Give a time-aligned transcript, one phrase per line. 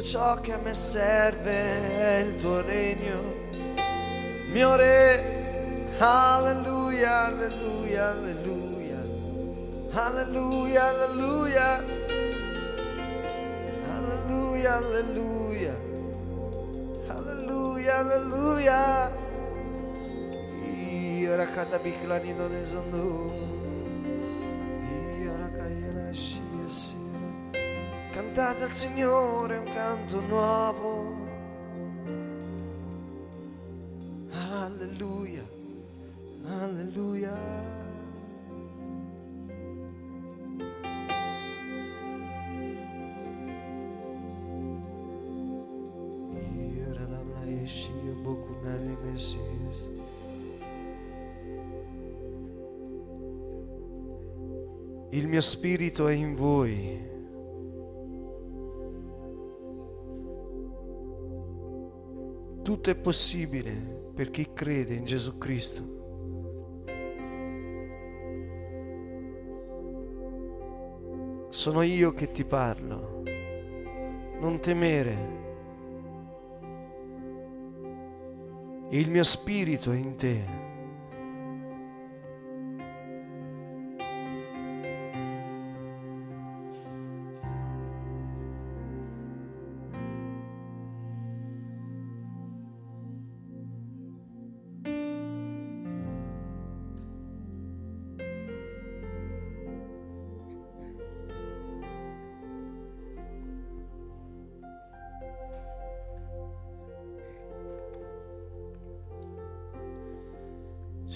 [0.00, 1.52] Tutto ciò che a me serve
[1.98, 3.34] è il tuo regno,
[4.50, 5.92] mio re.
[5.98, 8.98] Alleluia, alleluia, alleluia.
[9.90, 11.84] Alleluia, alleluia.
[13.90, 15.78] Alleluia, alleluia.
[17.08, 19.12] Alleluia, alleluia.
[21.18, 23.59] Io rakata biklanino de zondu.
[28.32, 31.16] Cantate al Signore un canto nuovo.
[34.30, 35.44] Alleluia.
[36.46, 37.36] Alleluia.
[46.54, 49.88] Ira la mlaeshia bokunani mesis.
[55.10, 57.09] Il mio spirito è in voi.
[62.80, 63.72] Tutto è possibile
[64.14, 65.98] per chi crede in Gesù Cristo.
[71.50, 73.22] Sono io che ti parlo.
[74.38, 75.28] Non temere.
[78.88, 80.69] Il mio spirito è in te.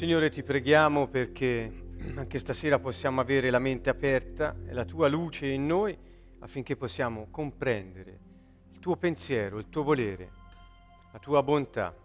[0.04, 1.72] Signore, ti preghiamo perché
[2.16, 5.96] anche stasera possiamo avere la mente aperta e la tua luce in noi
[6.40, 8.20] affinché possiamo comprendere
[8.70, 10.30] il tuo pensiero, il tuo volere,
[11.10, 11.96] la tua bontà.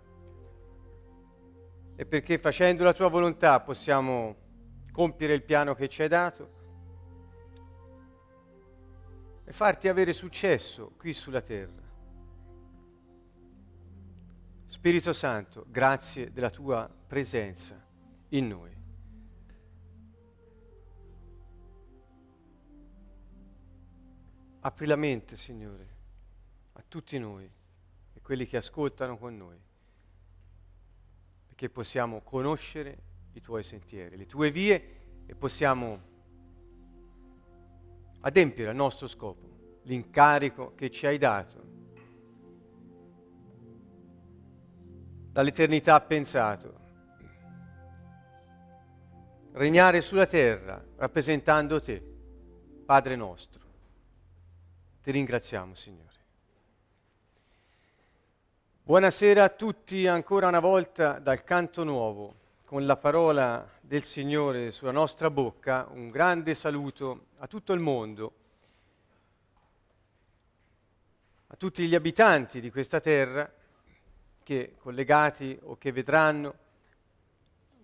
[1.98, 4.38] E perché facendo la tua volontà possiamo
[4.94, 6.52] compiere il piano che ci hai dato
[9.44, 11.84] e farti avere successo qui sulla terra.
[14.68, 17.88] Spirito Santo, grazie della tua presenza
[18.30, 18.78] in noi.
[24.62, 25.88] Apri la mente, Signore,
[26.74, 27.50] a tutti noi
[28.14, 29.58] e quelli che ascoltano con noi,
[31.46, 33.04] perché possiamo conoscere
[33.34, 36.08] i tuoi sentieri, le tue vie e possiamo
[38.22, 41.68] adempiere al nostro scopo, l'incarico che ci hai dato.
[45.31, 46.88] Dall'eternità pensato,
[49.59, 52.01] regnare sulla terra rappresentando te,
[52.85, 53.61] Padre nostro.
[55.03, 56.07] Ti ringraziamo, Signore.
[58.83, 64.94] Buonasera a tutti ancora una volta dal canto nuovo, con la parola del Signore sulla
[64.94, 68.33] nostra bocca, un grande saluto a tutto il mondo,
[71.47, 73.51] a tutti gli abitanti di questa terra
[74.41, 76.67] che collegati o che vedranno,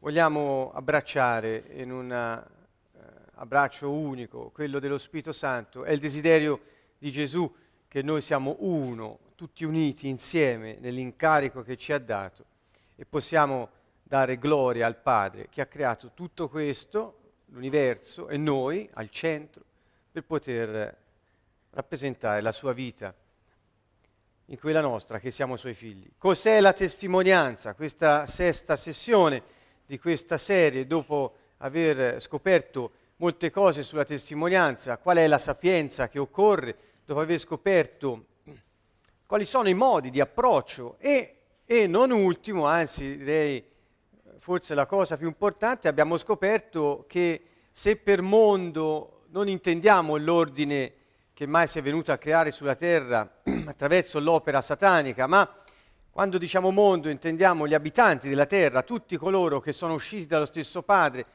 [0.06, 3.00] vogliamo abbracciare in un uh,
[3.38, 6.62] abbraccio unico, quello dello Spirito Santo, è il desiderio
[7.00, 7.52] di Gesù
[7.88, 12.46] che noi siamo uno, tutti uniti insieme nell'incarico che ci ha dato
[12.96, 13.70] e possiamo
[14.04, 19.64] dare gloria al Padre che ha creato tutto questo, l'universo e noi al centro
[20.12, 20.98] per poter
[21.72, 23.12] rappresentare la sua vita
[24.50, 26.12] in quella nostra che siamo suoi figli.
[26.16, 27.74] Cos'è la testimonianza?
[27.74, 29.54] Questa sesta sessione
[29.86, 36.20] di questa serie, dopo aver scoperto molte cose sulla testimonianza, qual è la sapienza che
[36.20, 38.26] occorre dopo aver scoperto
[39.26, 43.64] quali sono i modi di approccio e, e non ultimo, anzi direi
[44.38, 47.42] forse la cosa più importante, abbiamo scoperto che
[47.72, 50.94] se per mondo non intendiamo l'ordine
[51.34, 55.64] che mai si è venuto a creare sulla terra attraverso l'opera satanica, ma
[56.16, 60.82] quando diciamo mondo intendiamo gli abitanti della terra, tutti coloro che sono usciti dallo stesso
[60.82, 61.26] Padre,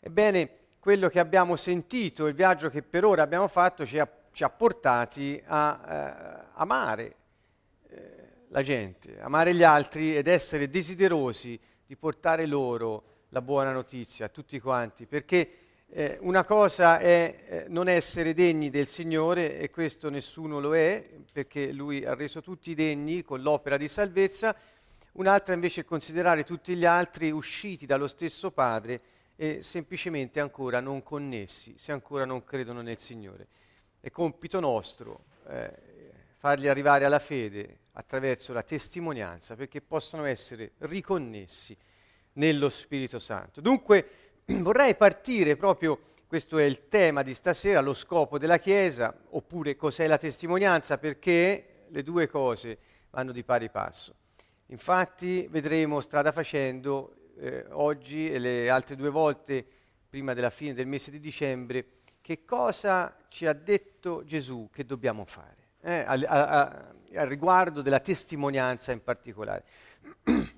[0.00, 0.50] ebbene
[0.80, 4.50] quello che abbiamo sentito, il viaggio che per ora abbiamo fatto ci ha ci ha
[4.50, 7.14] portati a eh, amare
[7.88, 14.26] eh, la gente, amare gli altri ed essere desiderosi di portare loro la buona notizia
[14.26, 15.50] a tutti quanti, perché
[15.90, 21.08] eh, una cosa è eh, non essere degni del Signore e questo nessuno lo è,
[21.32, 24.54] perché Lui ha reso tutti degni con l'opera di salvezza,
[25.12, 29.00] un'altra invece è considerare tutti gli altri usciti dallo stesso Padre
[29.34, 33.46] e semplicemente ancora non connessi, se ancora non credono nel Signore.
[34.00, 35.72] È compito nostro eh,
[36.36, 41.76] farli arrivare alla fede attraverso la testimonianza perché possano essere riconnessi
[42.34, 43.60] nello Spirito Santo.
[43.60, 44.27] Dunque
[44.62, 50.06] vorrei partire proprio, questo è il tema di stasera, lo scopo della Chiesa, oppure cos'è
[50.06, 52.78] la testimonianza, perché le due cose
[53.10, 54.14] vanno di pari passo.
[54.66, 59.66] Infatti vedremo strada facendo eh, oggi e le altre due volte
[60.08, 61.86] prima della fine del mese di dicembre
[62.22, 68.00] che cosa ci ha detto Gesù che dobbiamo fare, eh, al, a, al riguardo della
[68.00, 69.64] testimonianza in particolare.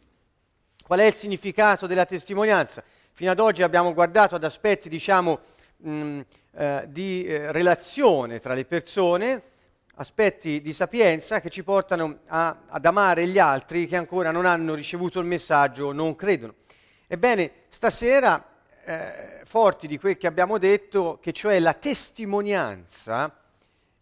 [0.85, 2.83] Qual è il significato della testimonianza?
[3.21, 5.41] Fino ad oggi abbiamo guardato ad aspetti, diciamo,
[5.77, 6.21] mh,
[6.53, 9.43] eh, di eh, relazione tra le persone,
[9.97, 14.73] aspetti di sapienza che ci portano a, ad amare gli altri che ancora non hanno
[14.73, 16.55] ricevuto il messaggio o non credono.
[17.07, 18.43] Ebbene, stasera
[18.85, 23.37] eh, forti di quel che abbiamo detto, che cioè la testimonianza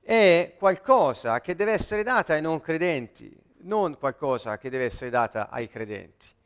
[0.00, 5.48] è qualcosa che deve essere data ai non credenti, non qualcosa che deve essere data
[5.50, 6.36] ai credenti.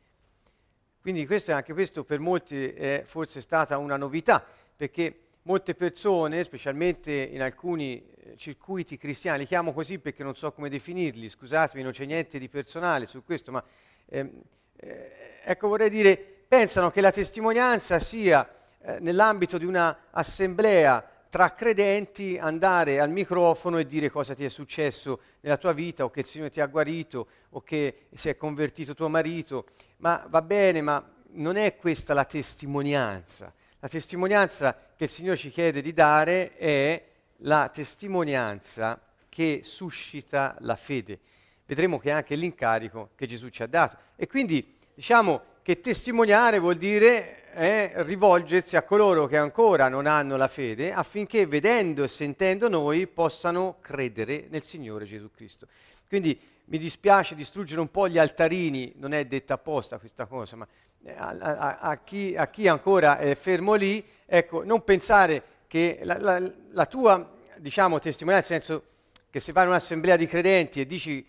[1.03, 4.41] Quindi questo, anche questo per molti è forse stata una novità,
[4.73, 10.53] perché molte persone, specialmente in alcuni eh, circuiti cristiani, li chiamo così perché non so
[10.53, 13.61] come definirli, scusatemi, non c'è niente di personale su questo, ma
[14.05, 14.31] ehm,
[14.77, 15.11] eh,
[15.43, 16.15] ecco vorrei dire
[16.47, 18.49] pensano che la testimonianza sia
[18.79, 25.19] eh, nell'ambito di un'assemblea tra credenti andare al microfono e dire cosa ti è successo
[25.39, 28.93] nella tua vita o che il Signore ti ha guarito o che si è convertito
[28.93, 29.65] tuo marito,
[29.97, 33.51] ma va bene, ma non è questa la testimonianza.
[33.79, 37.03] La testimonianza che il Signore ci chiede di dare è
[37.37, 41.19] la testimonianza che suscita la fede.
[41.65, 43.97] Vedremo che è anche l'incarico che Gesù ci ha dato.
[44.15, 50.35] E quindi, diciamo, che testimoniare vuol dire eh, rivolgersi a coloro che ancora non hanno
[50.35, 55.67] la fede affinché vedendo e sentendo noi possano credere nel Signore Gesù Cristo.
[56.07, 60.67] Quindi mi dispiace distruggere un po' gli altarini, non è detta apposta questa cosa, ma
[61.01, 65.99] eh, a, a, a, chi, a chi, ancora è fermo lì, ecco, non pensare che
[66.03, 68.87] la, la, la tua diciamo, testimonianza, nel senso
[69.29, 71.25] che se vai in un'assemblea di credenti e dici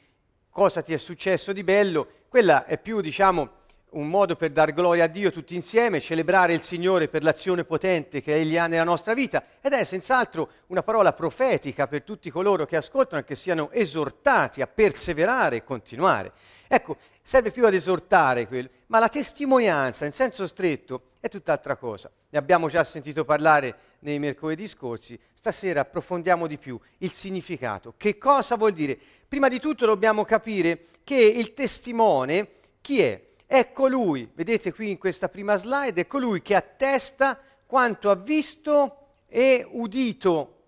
[0.50, 3.62] cosa ti è successo di bello, quella è più, diciamo,
[3.94, 8.20] un modo per dar gloria a Dio tutti insieme, celebrare il Signore per l'azione potente
[8.20, 12.66] che Egli ha nella nostra vita ed è senz'altro una parola profetica per tutti coloro
[12.66, 16.32] che ascoltano e che siano esortati a perseverare e continuare.
[16.66, 22.10] Ecco, serve più ad esortare quello, ma la testimonianza in senso stretto è tutt'altra cosa.
[22.30, 27.94] Ne abbiamo già sentito parlare nei mercoledì scorsi, stasera approfondiamo di più il significato.
[27.96, 28.98] Che cosa vuol dire?
[29.28, 32.48] Prima di tutto dobbiamo capire che il testimone
[32.80, 33.32] chi è?
[33.46, 39.22] È colui, vedete qui in questa prima slide, è colui che attesta quanto ha visto
[39.26, 40.62] e udito,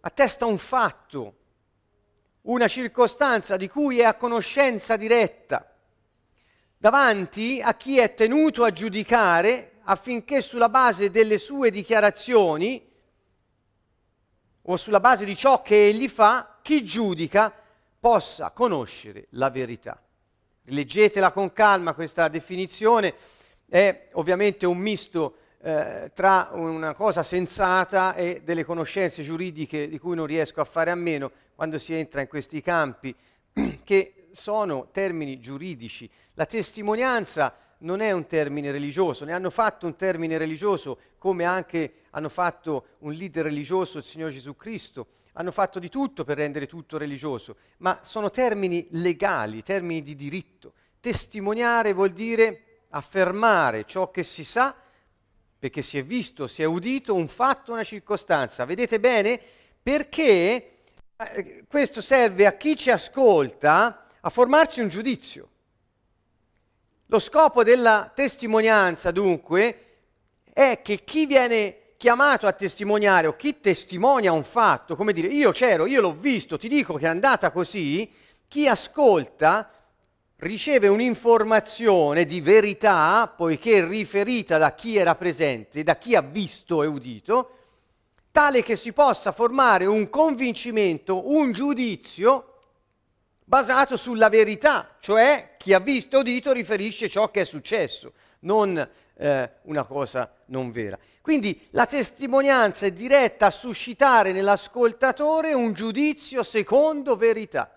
[0.00, 1.34] attesta un fatto,
[2.42, 5.74] una circostanza di cui è a conoscenza diretta,
[6.76, 12.88] davanti a chi è tenuto a giudicare affinché sulla base delle sue dichiarazioni
[14.62, 17.52] o sulla base di ciò che egli fa, chi giudica
[17.98, 20.00] possa conoscere la verità.
[20.70, 23.14] Leggetela con calma questa definizione,
[23.68, 30.16] è ovviamente un misto eh, tra una cosa sensata e delle conoscenze giuridiche di cui
[30.16, 33.14] non riesco a fare a meno quando si entra in questi campi,
[33.84, 36.08] che sono termini giuridici.
[36.34, 41.94] La testimonianza non è un termine religioso, ne hanno fatto un termine religioso come anche
[42.10, 46.66] hanno fatto un leader religioso il Signore Gesù Cristo, hanno fatto di tutto per rendere
[46.66, 50.72] tutto religioso, ma sono termini legali, termini di diritto.
[51.00, 54.74] Testimoniare vuol dire affermare ciò che si sa
[55.58, 58.64] perché si è visto, si è udito un fatto, una circostanza.
[58.64, 59.38] Vedete bene?
[59.82, 60.78] Perché
[61.16, 65.48] eh, questo serve a chi ci ascolta a formarsi un giudizio.
[67.10, 69.86] Lo scopo della testimonianza, dunque,
[70.52, 75.50] è che chi viene chiamato a testimoniare o chi testimonia un fatto, come dire io
[75.50, 78.08] c'ero, io l'ho visto, ti dico che è andata così,
[78.46, 79.68] chi ascolta
[80.36, 86.86] riceve un'informazione di verità, poiché riferita da chi era presente, da chi ha visto e
[86.86, 87.56] udito,
[88.30, 92.49] tale che si possa formare un convincimento, un giudizio
[93.50, 98.88] basato sulla verità, cioè chi ha visto e udito riferisce ciò che è successo, non
[99.16, 100.96] eh, una cosa non vera.
[101.20, 107.68] Quindi la testimonianza è diretta a suscitare nell'ascoltatore un giudizio secondo verità.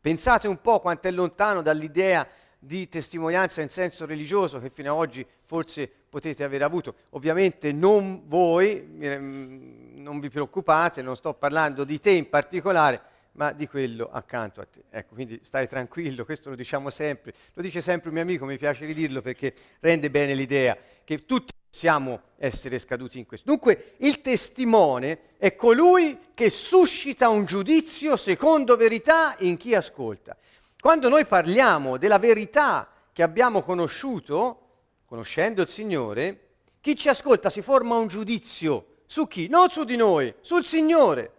[0.00, 2.24] Pensate un po' quanto è lontano dall'idea
[2.56, 6.94] di testimonianza in senso religioso che fino ad oggi forse potete aver avuto.
[7.10, 13.02] Ovviamente non voi, non vi preoccupate, non sto parlando di te in particolare,
[13.34, 14.84] ma di quello accanto a te.
[14.90, 18.58] Ecco, quindi stai tranquillo, questo lo diciamo sempre, lo dice sempre un mio amico, mi
[18.58, 23.50] piace ridirlo perché rende bene l'idea che tutti possiamo essere scaduti in questo.
[23.50, 30.36] Dunque il testimone è colui che suscita un giudizio secondo verità in chi ascolta.
[30.78, 34.60] Quando noi parliamo della verità che abbiamo conosciuto,
[35.06, 36.40] conoscendo il Signore,
[36.80, 39.48] chi ci ascolta si forma un giudizio su chi?
[39.48, 41.32] Non su di noi, sul Signore.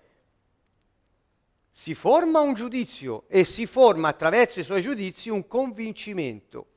[1.77, 6.67] Si forma un giudizio e si forma attraverso i suoi giudizi un convincimento.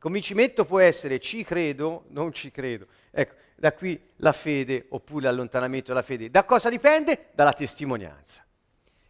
[0.00, 2.88] Convincimento può essere ci credo, non ci credo.
[3.12, 6.28] Ecco, da qui la fede oppure l'allontanamento dalla fede.
[6.28, 7.28] Da cosa dipende?
[7.34, 8.44] Dalla testimonianza.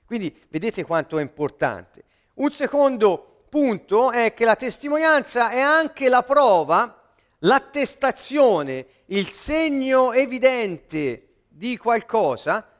[0.05, 2.05] Quindi vedete quanto è importante.
[2.35, 11.37] Un secondo punto è che la testimonianza è anche la prova, l'attestazione, il segno evidente
[11.49, 12.78] di qualcosa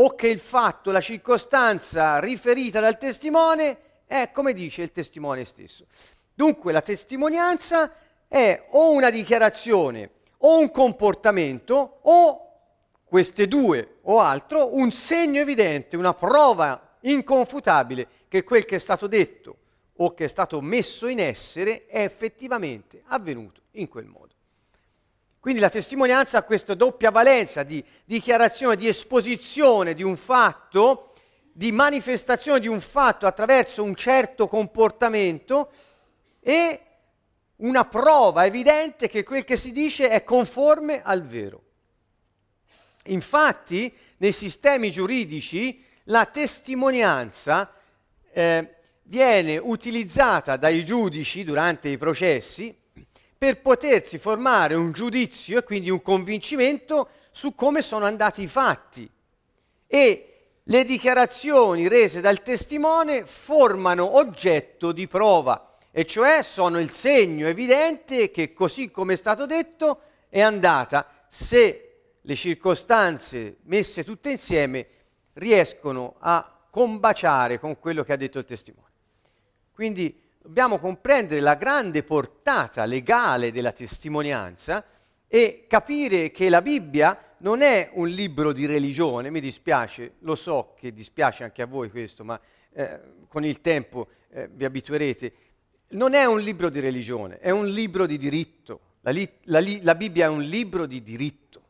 [0.00, 5.86] o che il fatto, la circostanza riferita dal testimone è come dice il testimone stesso.
[6.34, 7.94] Dunque la testimonianza
[8.28, 12.42] è o una dichiarazione o un comportamento o
[13.04, 19.06] queste due o altro, un segno evidente, una prova inconfutabile che quel che è stato
[19.06, 19.56] detto
[19.96, 24.36] o che è stato messo in essere è effettivamente avvenuto in quel modo.
[25.40, 31.12] Quindi la testimonianza ha questa doppia valenza di dichiarazione, di esposizione di un fatto,
[31.52, 35.70] di manifestazione di un fatto attraverso un certo comportamento
[36.40, 36.80] e
[37.56, 41.62] una prova evidente che quel che si dice è conforme al vero.
[43.04, 47.72] Infatti, nei sistemi giuridici, la testimonianza
[48.32, 52.76] eh, viene utilizzata dai giudici durante i processi
[53.38, 59.08] per potersi formare un giudizio e quindi un convincimento su come sono andati i fatti.
[59.86, 67.46] E le dichiarazioni rese dal testimone formano oggetto di prova e cioè sono il segno
[67.46, 71.84] evidente che così come è stato detto è andata se
[72.20, 74.86] le circostanze messe tutte insieme
[75.34, 78.86] riescono a combaciare con quello che ha detto il testimone.
[79.72, 84.82] Quindi dobbiamo comprendere la grande portata legale della testimonianza
[85.26, 90.72] e capire che la Bibbia non è un libro di religione, mi dispiace, lo so
[90.78, 92.40] che dispiace anche a voi questo, ma
[92.72, 95.32] eh, con il tempo eh, vi abituerete
[95.88, 98.80] non è un libro di religione, è un libro di diritto.
[99.02, 101.62] La, li, la, li, la, Bibbia è un libro di diritto.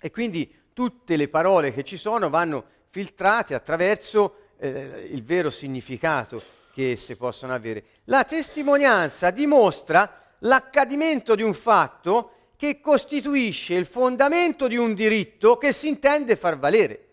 [0.00, 6.56] E quindi tutte le parole che ci sono vanno filtrate attraverso eh, il vero significato
[6.78, 7.84] che esse possono avere.
[8.04, 15.72] La testimonianza dimostra l'accadimento di un fatto che costituisce il fondamento di un diritto che
[15.72, 17.06] si intende far valere.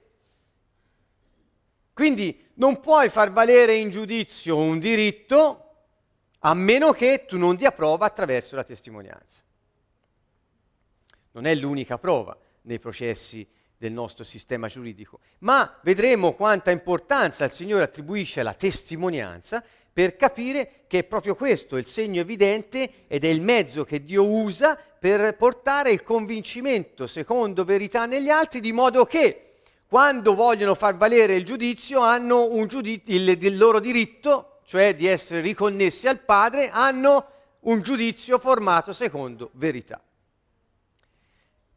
[1.94, 5.62] Quindi non puoi far valere in giudizio un diritto
[6.42, 9.42] a meno che tu non dia prova attraverso la testimonianza.
[11.32, 13.48] Non è l'unica prova nei processi
[13.86, 19.64] del nostro sistema giuridico, ma vedremo quanta importanza il Signore attribuisce alla testimonianza
[19.94, 24.28] per capire che è proprio questo il segno evidente ed è il mezzo che Dio
[24.28, 30.98] usa per portare il convincimento secondo verità negli altri, di modo che quando vogliono far
[30.98, 36.72] valere il giudizio hanno giudizio, il, il loro diritto, cioè di essere riconnessi al Padre,
[36.72, 37.28] hanno
[37.62, 40.02] un giudizio formato secondo verità.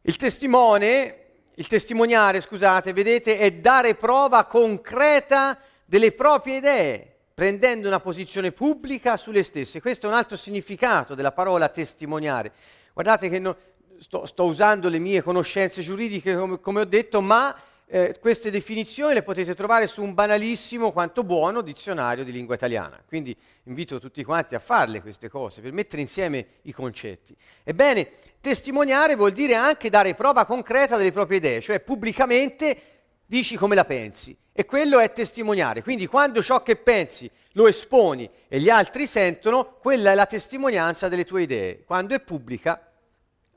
[0.01, 1.28] Il testimone,
[1.59, 9.17] il testimoniare, scusate, vedete, è dare prova concreta delle proprie idee, prendendo una posizione pubblica
[9.17, 9.81] sulle stesse.
[9.81, 12.53] Questo è un altro significato della parola testimoniare.
[12.93, 13.53] Guardate che non,
[13.99, 17.53] sto, sto, usando le mie conoscenze giuridiche, come, come ho detto, ma
[17.91, 23.01] eh, queste definizioni le potete trovare su un banalissimo quanto buono dizionario di lingua italiana.
[23.05, 27.35] Quindi invito tutti quanti a farle queste cose per mettere insieme i concetti.
[27.63, 28.07] Ebbene,
[28.39, 32.77] testimoniare vuol dire anche dare prova concreta delle proprie idee, cioè pubblicamente
[33.25, 34.37] dici come la pensi.
[34.53, 35.81] E quello è testimoniare.
[35.81, 41.07] Quindi quando ciò che pensi lo esponi e gli altri sentono, quella è la testimonianza
[41.07, 41.83] delle tue idee.
[41.85, 42.91] Quando è pubblica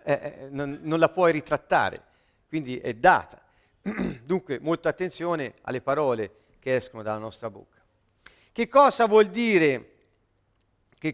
[0.05, 2.03] eh, eh non, non la puoi ritrattare,
[2.49, 3.41] quindi è data.
[4.23, 7.81] Dunque, molta attenzione alle parole che escono dalla nostra bocca.
[8.53, 9.91] Che cosa vuol dire,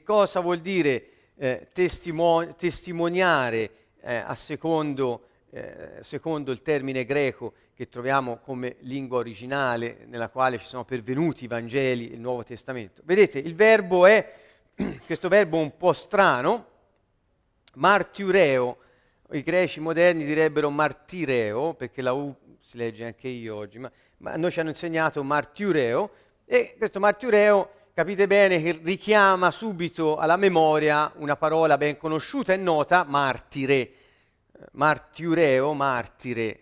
[0.04, 3.70] cosa vuol dire eh, testimon- testimoniare
[4.00, 10.58] eh, a secondo, eh, secondo il termine greco che troviamo come lingua originale nella quale
[10.58, 13.00] ci sono pervenuti i Vangeli e il Nuovo Testamento?
[13.04, 14.34] Vedete, il verbo è,
[15.06, 16.66] questo verbo un po' strano,
[17.74, 18.78] martiureo,
[19.30, 22.34] i greci moderni direbbero martireo, perché la U
[22.68, 26.10] si legge anche io oggi, ma, ma noi ci hanno insegnato martiureo,
[26.44, 32.58] e questo martiureo, capite bene, che richiama subito alla memoria una parola ben conosciuta e
[32.58, 33.90] nota, martire,
[34.72, 36.58] martiureo, martire.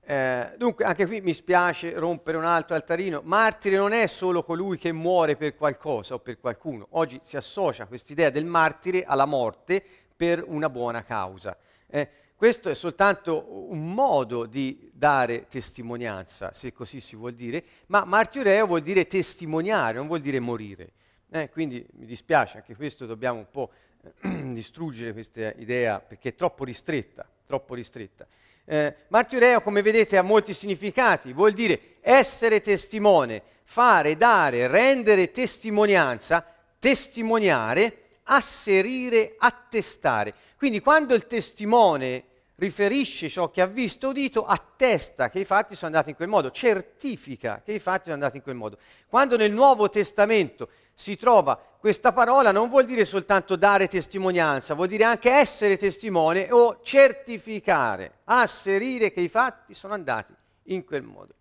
[0.00, 3.20] Eh, dunque, anche qui mi spiace rompere un altro altarino.
[3.22, 6.88] Martire non è solo colui che muore per qualcosa o per qualcuno.
[6.90, 9.80] Oggi si associa quest'idea del martire alla morte
[10.16, 11.56] per una buona causa.
[11.86, 18.04] Eh, questo è soltanto un modo di dare testimonianza, se così si vuol dire, ma
[18.04, 20.92] martireo vuol dire testimoniare, non vuol dire morire.
[21.30, 23.70] Eh, quindi mi dispiace, anche questo dobbiamo un po'
[24.52, 28.26] distruggere questa idea perché è troppo ristretta, troppo ristretta.
[28.66, 36.44] Eh, martireo, come vedete, ha molti significati, vuol dire essere testimone, fare, dare, rendere testimonianza,
[36.78, 40.34] testimoniare, asserire, attestare.
[40.56, 42.24] Quindi quando il testimone
[42.56, 46.28] riferisce ciò che ha visto o udito, attesta che i fatti sono andati in quel
[46.28, 48.78] modo, certifica che i fatti sono andati in quel modo.
[49.06, 54.88] Quando nel Nuovo Testamento si trova questa parola non vuol dire soltanto dare testimonianza, vuol
[54.88, 60.34] dire anche essere testimone o certificare, asserire che i fatti sono andati
[60.64, 61.34] in quel modo.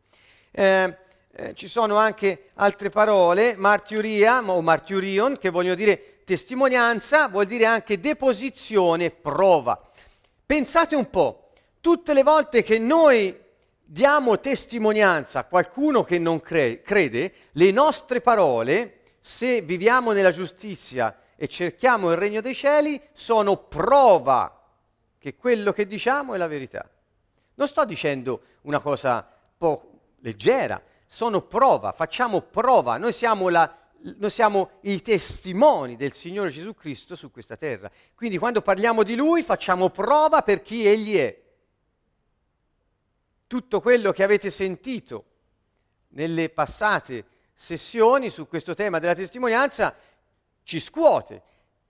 [0.52, 0.98] Eh,
[1.38, 7.66] eh, ci sono anche altre parole, martiuria o martiurion, che vogliono dire testimonianza, vuol dire
[7.66, 9.80] anche deposizione, prova.
[10.46, 11.50] Pensate un po',
[11.82, 13.38] tutte le volte che noi
[13.84, 21.20] diamo testimonianza a qualcuno che non cre- crede, le nostre parole, se viviamo nella giustizia
[21.36, 24.64] e cerchiamo il regno dei cieli, sono prova
[25.18, 26.90] che quello che diciamo è la verità.
[27.56, 30.82] Non sto dicendo una cosa po' leggera,
[31.16, 33.84] sono prova, facciamo prova, noi siamo la
[34.18, 37.90] noi siamo i testimoni del Signore Gesù Cristo su questa terra.
[38.14, 41.42] Quindi quando parliamo di Lui facciamo prova per chi Egli è.
[43.48, 45.26] Tutto quello che avete sentito
[46.10, 47.26] nelle passate
[47.56, 49.96] sessioni su questo tema della testimonianza
[50.62, 51.42] ci scuote,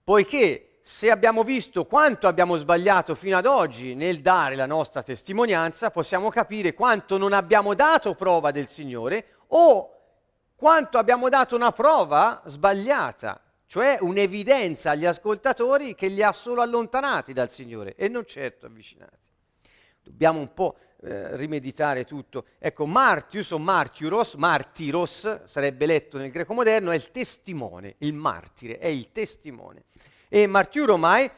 [0.02, 5.90] poiché se abbiamo visto quanto abbiamo sbagliato fino ad oggi nel dare la nostra testimonianza,
[5.90, 9.90] possiamo capire quanto non abbiamo dato prova del Signore o
[10.54, 17.32] quanto abbiamo dato una prova sbagliata, cioè un'evidenza agli ascoltatori che li ha solo allontanati
[17.32, 19.18] dal Signore e non certo avvicinati.
[20.04, 22.44] Dobbiamo un po' eh, rimeditare tutto.
[22.60, 28.78] Ecco, martius o martyros, martiros sarebbe letto nel greco moderno, è il testimone, il martire,
[28.78, 29.86] è il testimone.
[30.28, 31.30] E martiuromai,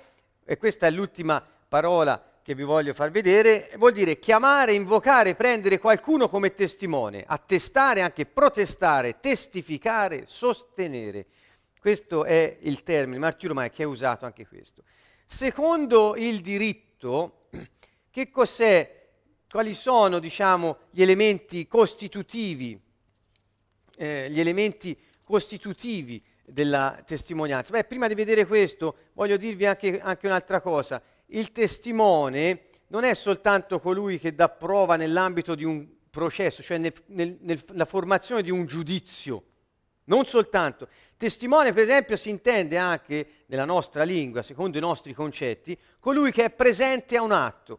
[0.44, 5.78] e questa è l'ultima parola che vi voglio far vedere, vuol dire chiamare, invocare, prendere
[5.78, 11.26] qualcuno come testimone, attestare, anche protestare, testificare, sostenere.
[11.78, 14.82] Questo è il termine, martirio mai che è usato anche questo.
[15.26, 17.48] Secondo il diritto,
[18.10, 19.06] che cos'è,
[19.50, 22.80] quali sono, diciamo, gli elementi costitutivi
[23.98, 27.70] eh, gli elementi costitutivi della testimonianza?
[27.70, 31.00] Beh, prima di vedere questo voglio dirvi anche, anche un'altra cosa.
[31.26, 36.92] Il testimone non è soltanto colui che dà prova nell'ambito di un processo, cioè nel,
[37.06, 39.42] nel, nella formazione di un giudizio,
[40.04, 40.88] non soltanto.
[41.16, 46.44] Testimone, per esempio, si intende anche nella nostra lingua, secondo i nostri concetti, colui che
[46.44, 47.78] è presente a un atto.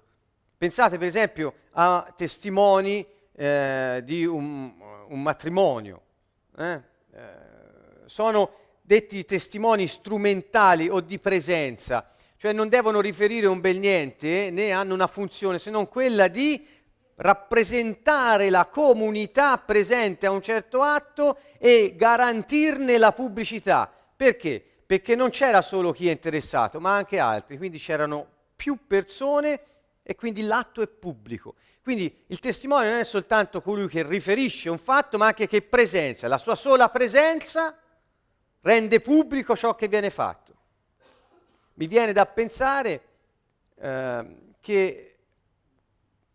[0.58, 4.74] Pensate, per esempio, a testimoni eh, di un,
[5.08, 6.02] un matrimonio.
[6.58, 6.82] Eh?
[7.14, 7.49] Eh,
[8.10, 14.72] sono detti testimoni strumentali o di presenza, cioè non devono riferire un bel niente né
[14.72, 16.66] hanno una funzione se non quella di
[17.18, 23.92] rappresentare la comunità presente a un certo atto e garantirne la pubblicità.
[24.16, 24.64] Perché?
[24.86, 29.62] Perché non c'era solo chi è interessato, ma anche altri, quindi c'erano più persone
[30.02, 31.56] e quindi l'atto è pubblico.
[31.84, 36.28] Quindi il testimone non è soltanto colui che riferisce un fatto, ma anche che presenza.
[36.28, 37.78] La sua sola presenza
[38.62, 40.56] rende pubblico ciò che viene fatto.
[41.76, 43.02] Mi viene da pensare
[43.76, 45.18] eh, che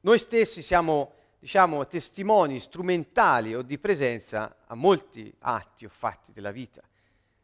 [0.01, 6.51] noi stessi siamo, diciamo, testimoni strumentali o di presenza a molti atti o fatti della
[6.51, 6.83] vita.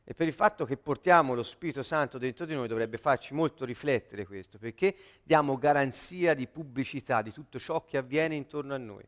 [0.04, 3.64] E per il fatto che portiamo lo Spirito Santo dentro di noi dovrebbe farci molto
[3.64, 9.06] riflettere questo, perché diamo garanzia di pubblicità di tutto ciò che avviene intorno a noi.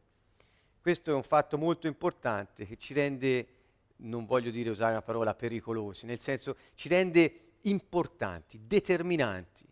[0.81, 3.47] Questo è un fatto molto importante che ci rende,
[4.03, 9.67] non voglio dire usare una parola pericolosi, nel senso ci rende importanti, determinanti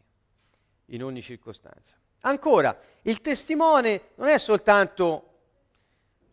[0.86, 1.96] in ogni circostanza.
[2.22, 5.24] Ancora, il testimone non è soltanto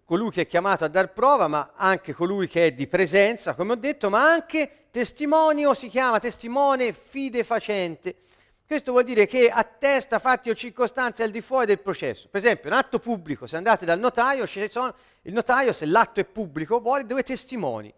[0.04, 3.74] colui che è chiamato a dar prova, ma anche colui che è di presenza, come
[3.74, 8.16] ho detto, ma anche testimonio si chiama testimone fidefacente.
[8.68, 12.28] Questo vuol dire che attesta fatti o circostanze al di fuori del processo.
[12.28, 16.26] Per esempio, un atto pubblico, se andate dal notaio, sono, il notaio, se l'atto è
[16.26, 17.94] pubblico, vuole due testimoni.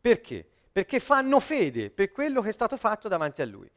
[0.00, 0.46] Perché?
[0.70, 3.68] Perché fanno fede per quello che è stato fatto davanti a lui.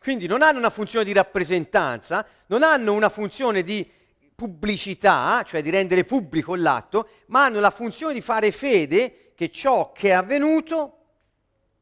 [0.00, 3.88] Quindi non hanno una funzione di rappresentanza, non hanno una funzione di
[4.34, 9.92] pubblicità, cioè di rendere pubblico l'atto, ma hanno la funzione di fare fede che ciò
[9.92, 10.96] che è avvenuto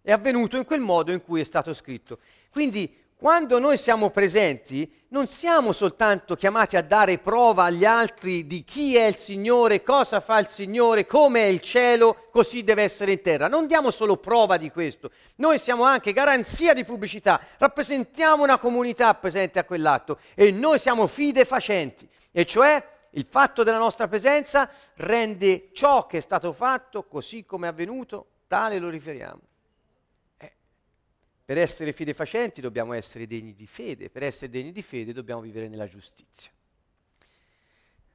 [0.03, 2.19] è avvenuto in quel modo in cui è stato scritto.
[2.51, 8.63] Quindi quando noi siamo presenti, non siamo soltanto chiamati a dare prova agli altri di
[8.63, 13.11] chi è il Signore, cosa fa il Signore, come è il cielo, così deve essere
[13.11, 13.49] in terra.
[13.49, 19.13] Non diamo solo prova di questo, noi siamo anche garanzia di pubblicità, rappresentiamo una comunità
[19.15, 25.71] presente a quell'atto e noi siamo fidefacenti, e cioè il fatto della nostra presenza rende
[25.73, 29.48] ciò che è stato fatto così come è avvenuto, tale lo riferiamo.
[31.49, 35.67] Per essere fidefacenti dobbiamo essere degni di fede, per essere degni di fede dobbiamo vivere
[35.67, 36.51] nella giustizia.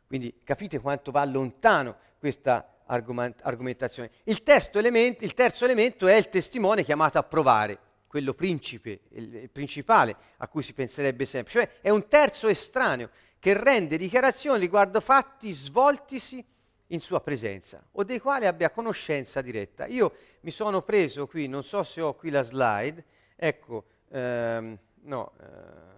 [0.06, 4.12] Quindi capite quanto va lontano questa argomentazione.
[4.26, 4.44] Il,
[4.74, 10.48] elemento, il terzo elemento è il testimone chiamato a provare, quello principe, il principale a
[10.48, 16.46] cui si penserebbe sempre, cioè è un terzo estraneo che rende dichiarazioni riguardo fatti svoltisi
[16.90, 19.88] in sua presenza o dei quali abbia conoscenza diretta.
[19.88, 25.32] Io mi sono preso qui, non so se ho qui la slide, Ecco, ehm, no,
[25.40, 25.92] eh,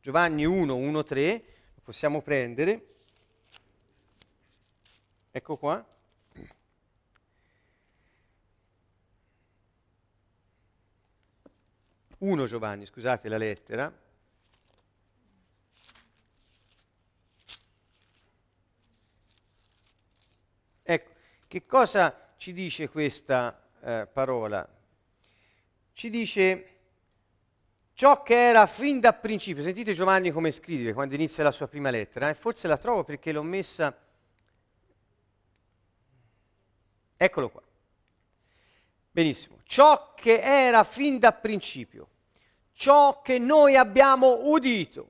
[0.00, 2.86] Giovanni 1, 1, 3, lo possiamo prendere.
[5.30, 5.86] Ecco qua.
[12.18, 13.92] Uno Giovanni, scusate la lettera.
[20.82, 21.10] Ecco,
[21.48, 24.68] che cosa ci dice questa eh, parola?
[26.02, 26.66] Ci dice
[27.92, 29.62] ciò che era fin da principio.
[29.62, 32.34] Sentite Giovanni come scrive quando inizia la sua prima lettera, eh?
[32.34, 33.96] forse la trovo perché l'ho messa...
[37.16, 37.62] Eccolo qua.
[39.12, 39.58] Benissimo.
[39.62, 42.08] Ciò che era fin da principio,
[42.72, 45.08] ciò che noi abbiamo udito,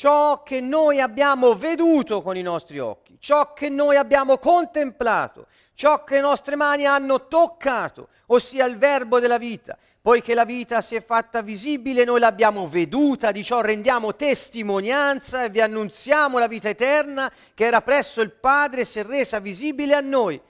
[0.00, 6.04] ciò che noi abbiamo veduto con i nostri occhi, ciò che noi abbiamo contemplato, ciò
[6.04, 9.76] che le nostre mani hanno toccato, ossia il verbo della vita.
[10.00, 15.50] Poiché la vita si è fatta visibile, noi l'abbiamo veduta, di ciò rendiamo testimonianza e
[15.50, 19.94] vi annunziamo la vita eterna che era presso il Padre e si è resa visibile
[19.94, 20.40] a noi.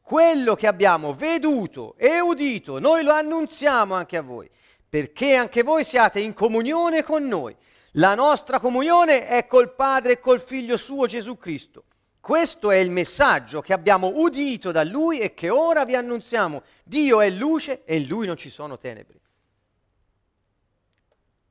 [0.00, 4.50] Quello che abbiamo veduto e udito, noi lo annunziamo anche a voi,
[4.88, 7.56] perché anche voi siate in comunione con noi.
[7.98, 11.84] La nostra comunione è col Padre e col Figlio suo Gesù Cristo.
[12.20, 16.62] Questo è il messaggio che abbiamo udito da Lui e che ora vi annunziamo.
[16.84, 19.20] Dio è luce e in Lui non ci sono tenebre.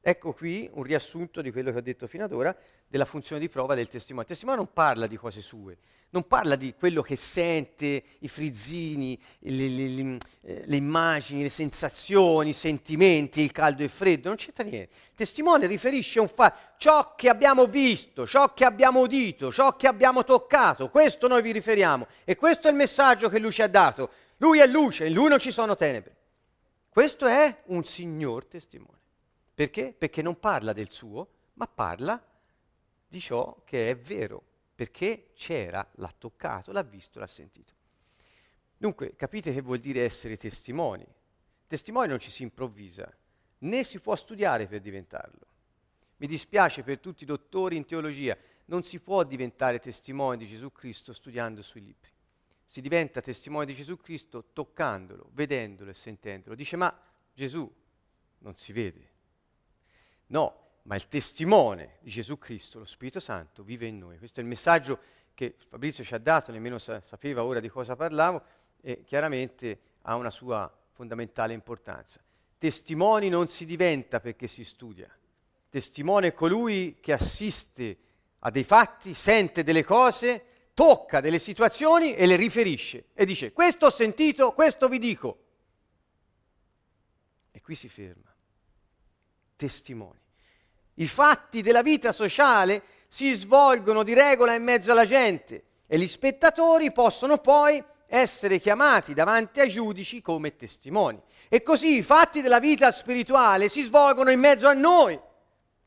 [0.08, 2.56] Ecco qui un riassunto di quello che ho detto fino ad ora
[2.88, 4.22] della funzione di prova del testimone.
[4.22, 5.80] Il testimone non parla di cose sue,
[6.12, 12.50] non parla di quello che sente, i frizzini, le, le, le, eh, immagini, le sensazioni,
[12.50, 14.94] i sentimenti, il caldo e il freddo, non c'entra niente.
[15.10, 19.88] Il testimone riferisce un fatto, ciò che abbiamo visto, ciò che abbiamo udito, ciò che
[19.88, 23.68] abbiamo toccato, questo noi vi riferiamo e questo è il messaggio che lui ci ha
[23.68, 24.12] dato.
[24.38, 26.16] Lui è luce, in lui non ci sono tenebre.
[26.90, 28.95] Questo è un signor testimone.
[29.56, 29.96] Perché?
[29.98, 32.22] Perché non parla del suo, ma parla
[33.08, 34.44] di ciò che è vero,
[34.76, 37.74] perché c'era, l'ha toccato, l'ha visto, l'ha sentito.
[38.76, 41.08] Dunque, capite che vuol dire essere testimoni?
[41.68, 43.10] Testimoni non ci si improvvisa,
[43.60, 45.48] né si può studiare per diventarlo.
[46.18, 50.72] Mi dispiace per tutti i dottori in teologia, non si può diventare testimone di Gesù
[50.74, 52.12] Cristo studiando sui libri.
[52.66, 56.56] Si diventa testimone di Gesù Cristo toccandolo, vedendolo e sentendolo.
[56.56, 56.94] Dice, ma
[57.34, 57.74] Gesù
[58.40, 59.14] non si vede.
[60.28, 64.18] No, ma il testimone di Gesù Cristo, lo Spirito Santo, vive in noi.
[64.18, 65.00] Questo è il messaggio
[65.34, 68.44] che Fabrizio ci ha dato, nemmeno sa- sapeva ora di cosa parlavo,
[68.82, 72.22] e chiaramente ha una sua fondamentale importanza.
[72.58, 75.10] Testimoni non si diventa perché si studia.
[75.70, 77.98] Testimone è colui che assiste
[78.40, 83.88] a dei fatti, sente delle cose, tocca delle situazioni e le riferisce e dice questo
[83.88, 85.40] ho sentito, questo vi dico.
[87.52, 88.35] E qui si ferma.
[89.56, 90.20] Testimoni.
[90.96, 96.08] I fatti della vita sociale si svolgono di regola in mezzo alla gente e gli
[96.08, 101.22] spettatori possono poi essere chiamati davanti ai giudici come testimoni.
[101.50, 105.20] E così i fatti della vita spirituale si svolgono in mezzo a noi.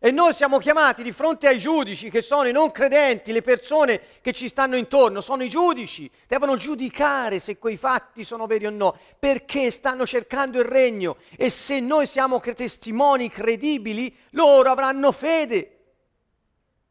[0.00, 4.00] E noi siamo chiamati di fronte ai giudici che sono i non credenti, le persone
[4.20, 8.70] che ci stanno intorno, sono i giudici, devono giudicare se quei fatti sono veri o
[8.70, 11.16] no, perché stanno cercando il regno.
[11.36, 15.78] E se noi siamo testimoni credibili, loro avranno fede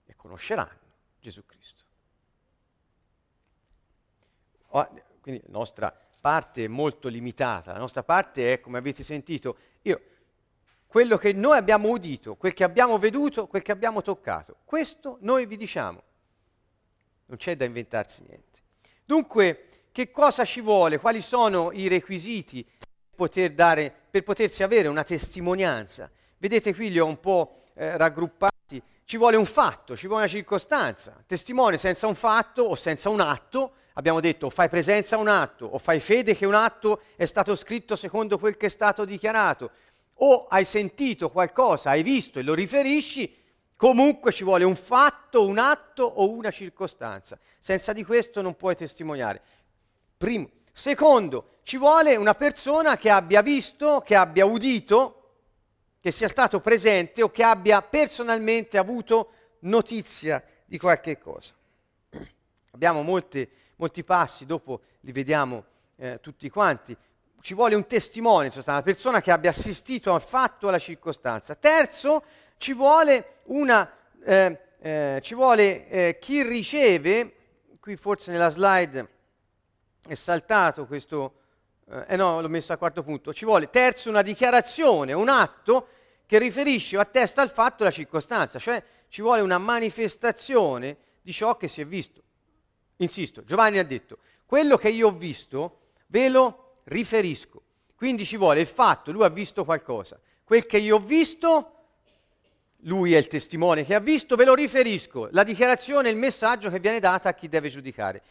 [0.05, 0.79] e conosceranno
[1.21, 1.83] Gesù Cristo.
[5.21, 10.01] Quindi la nostra parte è molto limitata, la nostra parte è, come avete sentito, io
[10.87, 14.57] quello che noi abbiamo udito, quel che abbiamo veduto, quel che abbiamo toccato.
[14.63, 16.01] Questo noi vi diciamo.
[17.25, 18.59] Non c'è da inventarsi niente.
[19.03, 20.97] Dunque, che cosa ci vuole?
[20.97, 26.09] Quali sono i requisiti per, poter dare, per potersi avere una testimonianza?
[26.37, 28.81] Vedete qui li ho un po' eh, raggruppati.
[29.03, 31.21] Ci vuole un fatto, ci vuole una circostanza.
[31.25, 35.27] Testimone senza un fatto o senza un atto, abbiamo detto o fai presenza a un
[35.27, 39.05] atto o fai fede che un atto è stato scritto secondo quel che è stato
[39.05, 39.71] dichiarato
[40.17, 43.35] o hai sentito qualcosa, hai visto e lo riferisci,
[43.75, 47.37] comunque ci vuole un fatto, un atto o una circostanza.
[47.59, 49.41] Senza di questo non puoi testimoniare.
[50.17, 50.49] Primo.
[50.73, 55.13] Secondo, ci vuole una persona che abbia visto, che abbia udito,
[55.99, 61.53] che sia stato presente o che abbia personalmente avuto notizia di qualche cosa.
[62.71, 66.95] Abbiamo molti, molti passi, dopo li vediamo eh, tutti quanti
[67.41, 71.55] ci vuole un testimone, cioè una persona che abbia assistito al fatto, alla circostanza.
[71.55, 72.23] Terzo,
[72.57, 73.89] ci vuole, una,
[74.23, 77.35] eh, eh, ci vuole eh, chi riceve,
[77.79, 79.07] qui forse nella slide
[80.07, 81.33] è saltato questo,
[82.07, 85.87] eh no, l'ho messo a quarto punto, ci vuole terzo una dichiarazione, un atto
[86.25, 91.55] che riferisce o attesta al fatto la circostanza, cioè ci vuole una manifestazione di ciò
[91.55, 92.21] che si è visto.
[92.97, 97.61] Insisto, Giovanni ha detto, quello che io ho visto ve lo riferisco.
[97.95, 100.19] Quindi ci vuole il fatto, lui ha visto qualcosa.
[100.43, 101.71] Quel che io ho visto,
[102.81, 105.29] lui è il testimone che ha visto, ve lo riferisco.
[105.31, 108.21] La dichiarazione il messaggio che viene data a chi deve giudicare.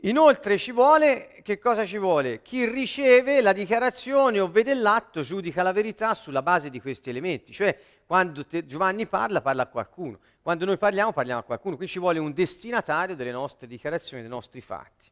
[0.00, 2.42] Inoltre ci vuole, che cosa ci vuole?
[2.42, 7.52] Chi riceve la dichiarazione o vede l'atto giudica la verità sulla base di questi elementi,
[7.52, 11.88] cioè quando te, Giovanni parla, parla a qualcuno, quando noi parliamo, parliamo a qualcuno, qui
[11.88, 15.10] ci vuole un destinatario delle nostre dichiarazioni, dei nostri fatti.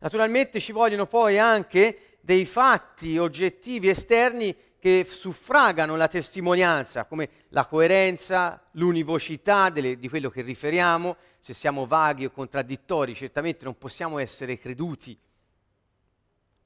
[0.00, 7.66] Naturalmente ci vogliono poi anche dei fatti oggettivi esterni che suffragano la testimonianza, come la
[7.66, 11.16] coerenza, l'univocità delle, di quello che riferiamo.
[11.40, 15.18] Se siamo vaghi o contraddittori, certamente non possiamo essere creduti.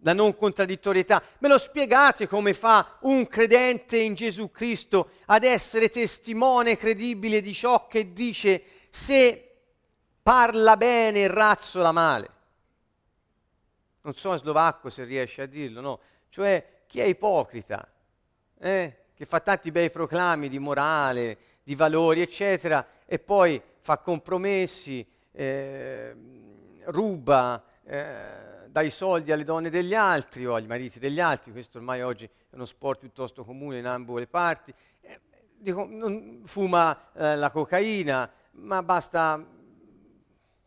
[0.04, 1.22] La non contraddittorietà.
[1.38, 7.54] Me lo spiegate come fa un credente in Gesù Cristo ad essere testimone credibile di
[7.54, 9.60] ciò che dice se
[10.22, 12.31] parla bene e razzola male?
[14.02, 16.00] Non so slovacco se riesce a dirlo, no?
[16.28, 17.86] Cioè chi è ipocrita,
[18.58, 18.96] eh?
[19.14, 26.14] che fa tanti bei proclami di morale, di valori, eccetera, e poi fa compromessi, eh,
[26.84, 32.02] ruba, eh, dai soldi alle donne degli altri o agli mariti degli altri, questo ormai
[32.02, 35.20] oggi è uno sport piuttosto comune in ambo le parti, eh,
[35.58, 39.44] dico, non fuma eh, la cocaina, ma basta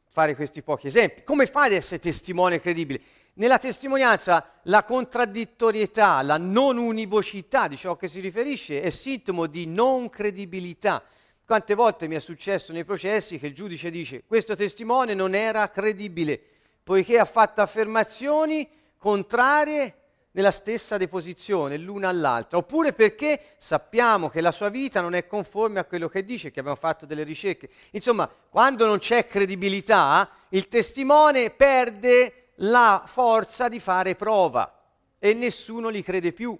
[0.08, 1.24] fare questi pochi esempi.
[1.24, 3.02] Come fai ad essere testimone credibile?
[3.38, 9.68] Nella testimonianza la contraddittorietà, la non univocità di ciò che si riferisce è sintomo di
[9.68, 11.04] non credibilità.
[11.46, 15.70] Quante volte mi è successo nei processi che il giudice dice questo testimone non era
[15.70, 16.42] credibile
[16.82, 19.96] poiché ha fatto affermazioni contrarie
[20.32, 25.80] nella stessa deposizione l'una all'altra, oppure perché sappiamo che la sua vita non è conforme
[25.80, 27.70] a quello che dice, che abbiamo fatto delle ricerche.
[27.92, 34.72] Insomma, quando non c'è credibilità, il testimone perde la forza di fare prova
[35.20, 36.58] e nessuno li crede più.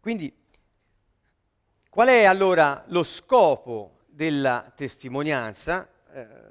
[0.00, 0.34] Quindi,
[1.88, 5.88] qual è allora lo scopo della testimonianza?
[6.12, 6.50] Eh,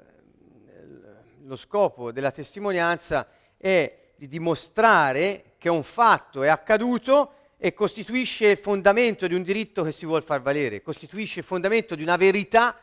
[1.44, 8.58] lo scopo della testimonianza è di dimostrare che un fatto è accaduto e costituisce il
[8.58, 12.76] fondamento di un diritto che si vuole far valere, costituisce il fondamento di una verità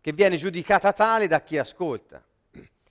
[0.00, 2.24] che viene giudicata tale da chi ascolta.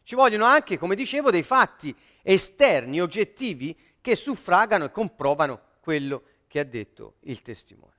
[0.07, 6.59] Ci vogliono anche, come dicevo, dei fatti esterni, oggettivi, che suffragano e comprovano quello che
[6.59, 7.91] ha detto il testimone.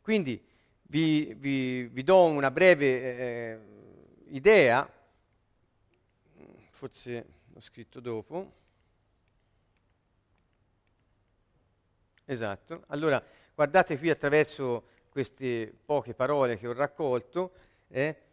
[0.00, 0.40] Quindi
[0.82, 3.58] vi, vi, vi do una breve eh,
[4.28, 4.88] idea,
[6.70, 8.52] forse l'ho scritto dopo.
[12.26, 13.20] Esatto, allora
[13.56, 17.52] guardate qui attraverso queste poche parole che ho raccolto.
[17.88, 18.25] Eh,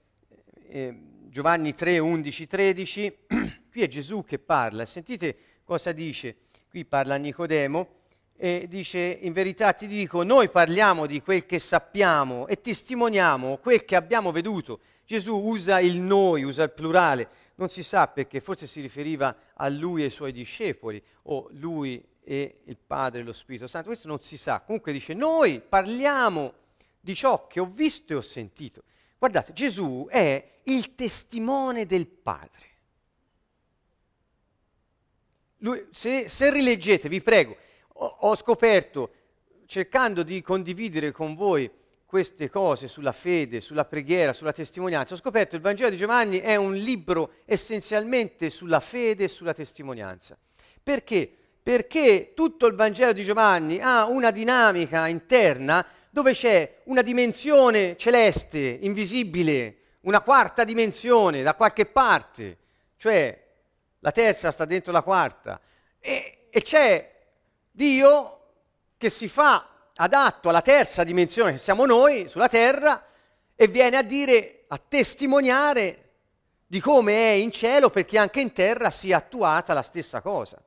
[0.68, 0.96] eh,
[1.30, 3.18] Giovanni 3, 11, 13,
[3.72, 6.36] qui è Gesù che parla, sentite cosa dice,
[6.70, 8.02] qui parla Nicodemo
[8.36, 13.86] e dice in verità ti dico, noi parliamo di quel che sappiamo e testimoniamo quel
[13.86, 14.80] che abbiamo veduto.
[15.06, 19.70] Gesù usa il noi, usa il plurale, non si sa perché, forse si riferiva a
[19.70, 24.08] lui e ai suoi discepoli o lui e il Padre e lo Spirito Santo, questo
[24.08, 24.62] non si sa.
[24.62, 26.54] Comunque dice noi parliamo
[27.00, 28.84] di ciò che ho visto e ho sentito.
[29.18, 32.72] Guardate, Gesù è il testimone del Padre.
[35.58, 37.56] Lui, se, se, rileggete, vi prego,
[37.94, 39.12] ho, ho scoperto,
[39.66, 41.70] cercando di condividere con voi
[42.06, 46.40] queste cose sulla fede, sulla preghiera, sulla testimonianza, ho scoperto che il Vangelo di Giovanni
[46.40, 50.38] è un libro essenzialmente sulla fede e sulla testimonianza.
[50.84, 51.32] Perché?
[51.64, 58.60] Perché tutto il Vangelo di Giovanni ha una dinamica interna dove c'è una dimensione celeste,
[58.60, 62.58] invisibile, una quarta dimensione da qualche parte,
[62.98, 63.42] cioè
[64.00, 65.60] la terza sta dentro la quarta,
[66.00, 67.12] e, e c'è
[67.72, 68.40] Dio
[68.98, 73.06] che si fa adatto alla terza dimensione che siamo noi sulla terra
[73.56, 76.00] e viene a dire, a testimoniare
[76.66, 80.62] di come è in cielo perché anche in terra sia attuata la stessa cosa.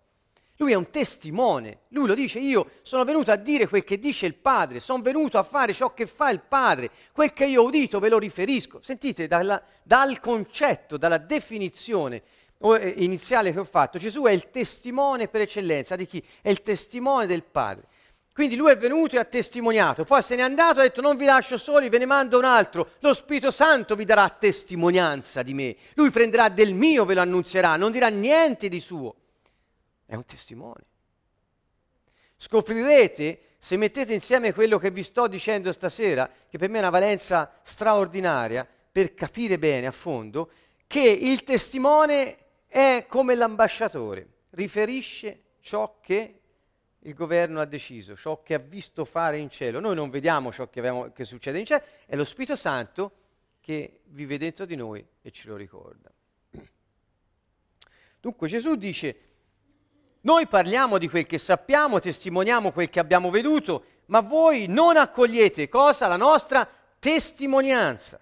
[0.58, 4.24] Lui è un testimone, lui lo dice, io sono venuto a dire quel che dice
[4.24, 7.66] il Padre, sono venuto a fare ciò che fa il Padre, quel che io ho
[7.66, 8.80] udito ve lo riferisco.
[8.82, 12.22] Sentite, dalla, dal concetto, dalla definizione
[12.58, 16.24] eh, iniziale che ho fatto, Gesù è il testimone per eccellenza di chi?
[16.40, 17.84] È il testimone del Padre.
[18.32, 21.16] Quindi lui è venuto e ha testimoniato, poi se n'è andato e ha detto non
[21.16, 25.52] vi lascio soli, ve ne mando un altro, lo Spirito Santo vi darà testimonianza di
[25.52, 29.14] me, lui prenderà del mio, ve lo annunzierà, non dirà niente di suo
[30.06, 30.84] è un testimone.
[32.36, 36.90] Scoprirete, se mettete insieme quello che vi sto dicendo stasera, che per me è una
[36.90, 40.50] valenza straordinaria, per capire bene a fondo,
[40.86, 46.40] che il testimone è come l'ambasciatore, riferisce ciò che
[47.00, 49.80] il governo ha deciso, ciò che ha visto fare in cielo.
[49.80, 53.12] Noi non vediamo ciò che, abbiamo, che succede in cielo, è lo Spirito Santo
[53.60, 56.10] che vive dentro di noi e ce lo ricorda.
[58.20, 59.16] Dunque Gesù dice,
[60.26, 65.68] noi parliamo di quel che sappiamo, testimoniamo quel che abbiamo veduto, ma voi non accogliete
[65.68, 66.08] cosa?
[66.08, 66.68] La nostra
[66.98, 68.18] testimonianza.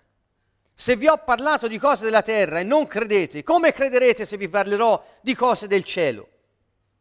[0.74, 4.50] Se vi ho parlato di cose della terra e non credete, come crederete se vi
[4.50, 6.28] parlerò di cose del cielo?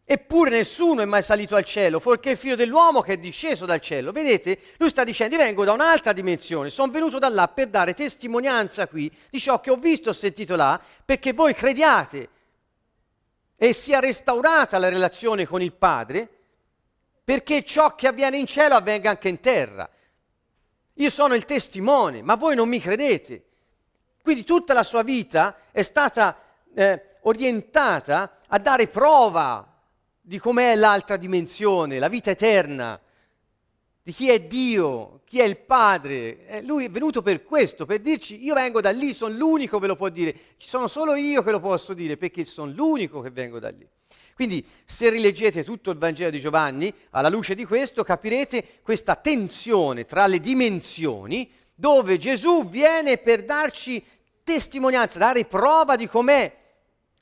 [0.05, 3.81] Eppure nessuno è mai salito al cielo, fuorché il figlio dell'uomo che è disceso dal
[3.81, 4.13] cielo.
[4.13, 4.57] Vedete?
[4.77, 8.87] Lui sta dicendo, io vengo da un'altra dimensione, sono venuto da là per dare testimonianza
[8.87, 12.29] qui di ciò che ho visto e sentito là, perché voi crediate
[13.55, 16.29] e sia restaurata la relazione con il Padre,
[17.23, 19.89] perché ciò che avviene in cielo avvenga anche in terra.
[20.95, 23.43] Io sono il testimone, ma voi non mi credete.
[24.21, 26.37] Quindi tutta la sua vita è stata
[26.73, 29.67] eh, orientata a dare prova
[30.21, 32.99] di com'è l'altra dimensione, la vita eterna.
[34.05, 36.45] Di chi è Dio, chi è il Padre.
[36.45, 39.87] Eh, lui è venuto per questo, per dirci io vengo da lì, sono l'unico che
[39.87, 43.31] lo può dire, ci sono solo io che lo posso dire perché sono l'unico che
[43.31, 43.87] vengo da lì.
[44.35, 50.05] Quindi se rileggete tutto il Vangelo di Giovanni, alla luce di questo capirete questa tensione
[50.05, 54.03] tra le dimensioni dove Gesù viene per darci
[54.43, 56.53] testimonianza, dare prova di com'è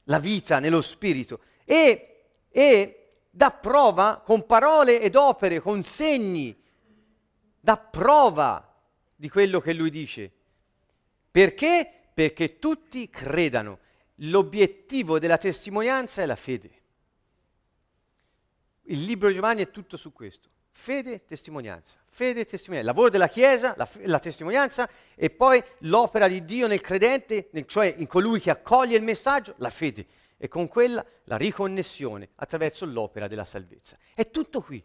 [0.06, 6.61] la vita nello Spirito e, e dà prova con parole ed opere, con segni,
[7.62, 8.68] dà prova
[9.16, 10.32] di quello che lui dice.
[11.30, 11.90] Perché?
[12.14, 13.80] Perché tutti credano.
[14.16, 16.80] L'obiettivo della testimonianza è la fede.
[18.86, 20.50] Il libro di Giovanni è tutto su questo.
[20.72, 22.00] Fede e testimonianza.
[22.08, 22.90] Fede testimonianza.
[22.90, 27.94] Il lavoro della Chiesa, la, la, testimonianza e poi l'opera di Dio nel credente, cioè
[27.98, 30.06] in colui che accoglie il messaggio, la fede.
[30.38, 33.98] E con quella la riconnessione attraverso l'opera della salvezza.
[34.14, 34.84] È tutto qui.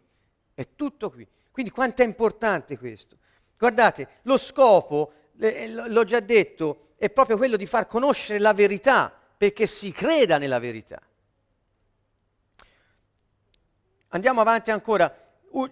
[0.53, 1.27] È tutto qui.
[1.57, 3.17] Quindi quanto è importante questo?
[3.57, 9.11] Guardate, lo scopo, eh, l'ho già detto, è proprio quello di far conoscere la verità,
[9.35, 11.01] perché si creda nella verità.
[14.09, 15.11] Andiamo avanti ancora.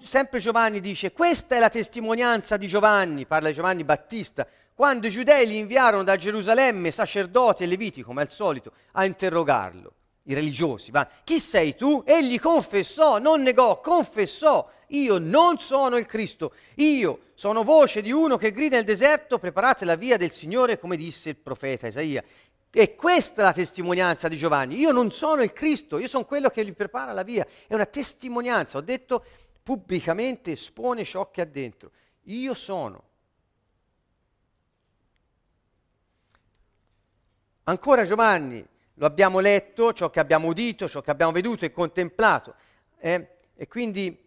[0.01, 5.11] Sempre Giovanni dice, questa è la testimonianza di Giovanni, parla di Giovanni Battista, quando i
[5.11, 9.93] giudei gli inviarono da Gerusalemme sacerdoti e leviti, come al solito, a interrogarlo
[10.28, 11.07] i religiosi, va.
[11.23, 12.03] Chi sei tu?
[12.05, 18.38] Egli confessò, non negò, confessò, io non sono il Cristo, io sono voce di uno
[18.38, 22.23] che grida nel deserto, preparate la via del Signore, come disse il profeta Isaia.
[22.71, 26.49] E questa è la testimonianza di Giovanni, io non sono il Cristo, io sono quello
[26.49, 29.23] che gli prepara la via, è una testimonianza, ho detto
[29.63, 31.91] pubblicamente, espone ciò che ha dentro,
[32.23, 33.03] io sono.
[37.63, 38.63] Ancora Giovanni,
[38.95, 42.55] lo abbiamo letto, ciò che abbiamo udito, ciò che abbiamo veduto e contemplato.
[42.99, 43.27] Eh?
[43.55, 44.23] E quindi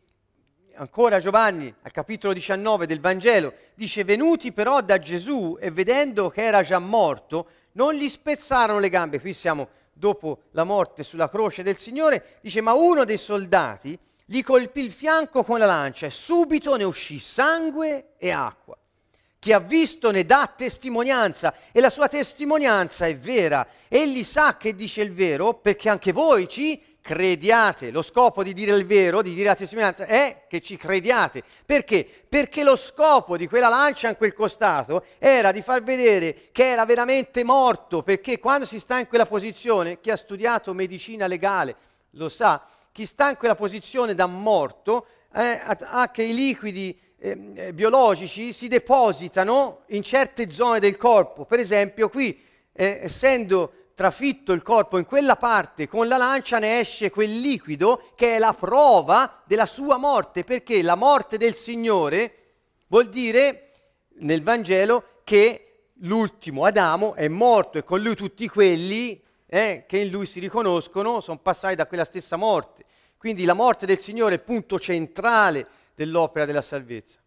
[0.74, 6.42] ancora Giovanni al capitolo 19 del Vangelo dice venuti però da Gesù e vedendo che
[6.42, 9.20] era già morto, non gli spezzarono le gambe.
[9.20, 13.98] Qui siamo dopo la morte sulla croce del Signore, dice ma uno dei soldati
[14.30, 18.77] gli colpì il fianco con la lancia e subito ne uscì sangue e acqua.
[19.40, 23.66] Chi ha visto ne dà testimonianza e la sua testimonianza è vera.
[23.86, 27.90] Egli sa che dice il vero perché anche voi ci crediate.
[27.90, 31.42] Lo scopo di dire il vero, di dire la testimonianza, è che ci crediate.
[31.64, 32.06] Perché?
[32.28, 36.84] Perché lo scopo di quella lancia in quel costato era di far vedere che era
[36.84, 41.76] veramente morto, perché quando si sta in quella posizione, chi ha studiato medicina legale
[42.10, 42.62] lo sa,
[42.92, 48.68] chi sta in quella posizione da morto eh, ha che i liquidi eh, biologici si
[48.68, 51.44] depositano in certe zone del corpo.
[51.44, 52.40] Per esempio, qui,
[52.72, 58.12] eh, essendo trafitto il corpo in quella parte, con la lancia ne esce quel liquido
[58.14, 62.34] che è la prova della sua morte, perché la morte del Signore
[62.86, 63.72] vuol dire
[64.20, 70.10] nel Vangelo che l'ultimo Adamo è morto e con lui tutti quelli eh, che in
[70.10, 72.84] lui si riconoscono sono passati da quella stessa morte.
[73.16, 75.66] Quindi la morte del Signore è il punto centrale
[75.98, 77.18] dell'opera della salvezza,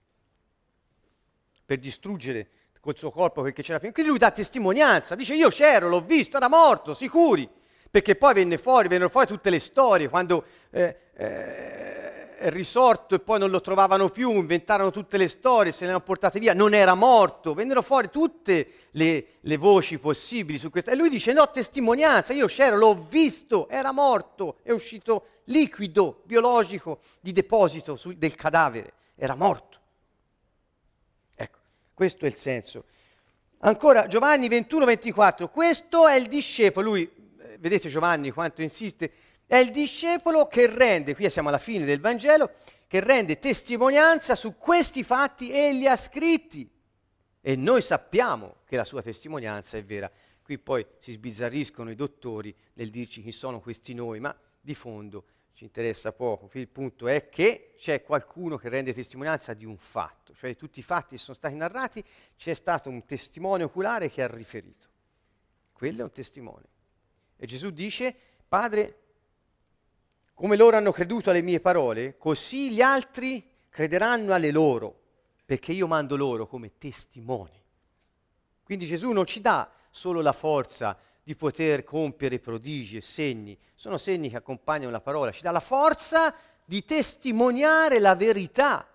[1.66, 2.48] per distruggere
[2.80, 3.92] col suo corpo perché c'era più.
[3.92, 7.50] Quindi lui dà testimonianza, dice io c'ero, l'ho visto, era morto, sicuri,
[7.92, 13.20] perché poi venne fuori, vennero fuori tutte le storie, quando eh, eh, è risorto e
[13.20, 16.74] poi non lo trovavano più, inventarono tutte le storie, se le hanno portate via, non
[16.74, 20.92] era morto, vennero fuori tutte le, le voci possibili su questo.
[20.92, 27.02] E lui dice no, testimonianza, io c'ero, l'ho visto, era morto, è uscito liquido biologico
[27.20, 29.80] di deposito su, del cadavere, era morto.
[31.36, 31.60] Ecco,
[31.94, 32.86] questo è il senso.
[33.60, 39.12] Ancora Giovanni 21, 24, questo è il discepolo, lui, eh, vedete Giovanni quanto insiste,
[39.46, 42.52] è il discepolo che rende, qui siamo alla fine del Vangelo,
[42.88, 46.68] che rende testimonianza su questi fatti e li ha scritti.
[47.40, 50.10] E noi sappiamo che la sua testimonianza è vera.
[50.42, 55.26] Qui poi si sbizzarriscono i dottori nel dirci chi sono questi noi, ma di fondo
[55.54, 56.50] ci interessa poco.
[56.54, 60.84] Il punto è che c'è qualcuno che rende testimonianza di un fatto, cioè tutti i
[60.84, 62.04] fatti che sono stati narrati,
[62.38, 64.88] c'è stato un testimone oculare che ha riferito.
[65.74, 66.66] Quello è un testimone.
[67.38, 68.16] E Gesù dice,
[68.48, 68.98] Padre,
[70.34, 75.00] come loro hanno creduto alle mie parole, così gli altri crederanno alle loro,
[75.46, 77.60] perché io mando loro come testimoni.
[78.64, 83.98] Quindi Gesù non ci dà solo la forza di poter compiere prodigi e segni, sono
[83.98, 88.88] segni che accompagnano la parola, ci dà la forza di testimoniare la verità.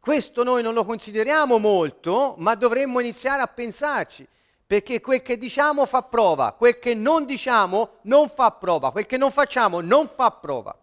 [0.00, 4.26] Questo noi non lo consideriamo molto, ma dovremmo iniziare a pensarci,
[4.66, 9.16] perché quel che diciamo fa prova, quel che non diciamo non fa prova, quel che
[9.16, 10.76] non facciamo non fa prova.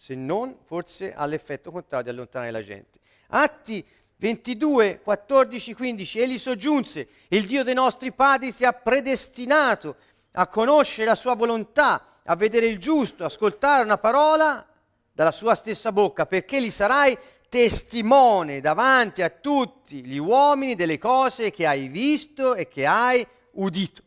[0.00, 2.98] se non forse all'effetto contrario di allontanare la gente.
[3.28, 3.86] Atti
[4.20, 9.96] 22, 14, 15, egli soggiunse, il Dio dei nostri padri ti ha predestinato
[10.32, 14.66] a conoscere la sua volontà, a vedere il giusto, ascoltare una parola
[15.10, 17.16] dalla sua stessa bocca, perché gli sarai
[17.48, 24.02] testimone davanti a tutti gli uomini delle cose che hai visto e che hai udito.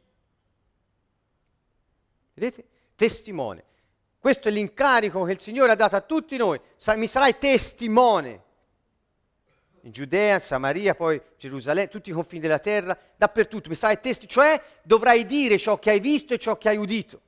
[2.35, 2.65] Vedete?
[2.95, 3.63] Testimone.
[4.19, 6.61] Questo è l'incarico che il Signore ha dato a tutti noi.
[6.97, 8.41] mi sarai testimone.
[9.85, 13.69] In Giudea, in Samaria, poi Gerusalemme, tutti i confini della terra, dappertutto.
[13.69, 17.19] Mi sarai testimone, cioè dovrai dire ciò che hai visto e ciò che hai udito.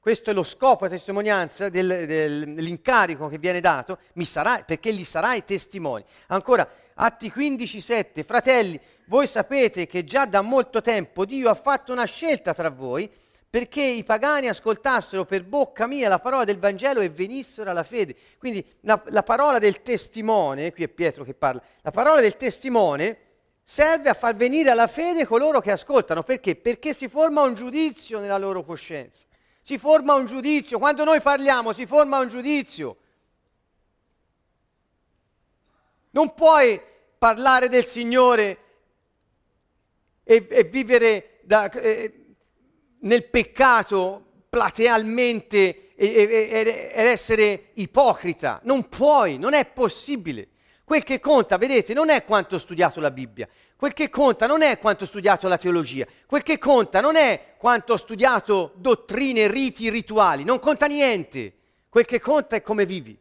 [0.00, 5.04] Questo è lo scopo, la testimonianza del, del, dell'incarico che viene dato, sarai, perché gli
[5.04, 6.02] sarai testimoni.
[6.28, 11.92] Ancora, Atti 15, 7, fratelli, voi sapete che già da molto tempo Dio ha fatto
[11.92, 13.10] una scelta tra voi
[13.50, 18.14] perché i pagani ascoltassero per bocca mia la parola del Vangelo e venissero alla fede.
[18.38, 23.18] Quindi la, la parola del testimone, qui è Pietro che parla, la parola del testimone
[23.64, 26.22] serve a far venire alla fede coloro che ascoltano.
[26.22, 26.54] Perché?
[26.54, 29.26] Perché si forma un giudizio nella loro coscienza
[29.62, 32.96] si forma un giudizio, quando noi parliamo si forma un giudizio.
[36.10, 36.80] Non puoi
[37.18, 38.58] parlare del Signore
[40.24, 42.19] e, e vivere da, eh,
[43.00, 48.60] nel peccato platealmente ed essere ipocrita.
[48.64, 50.48] Non puoi, non è possibile.
[50.84, 54.62] Quel che conta, vedete, non è quanto ho studiato la Bibbia, quel che conta non
[54.62, 59.46] è quanto ho studiato la teologia, quel che conta non è quanto ho studiato dottrine,
[59.46, 61.54] riti, rituali, non conta niente.
[61.88, 63.16] Quel che conta è come vivi,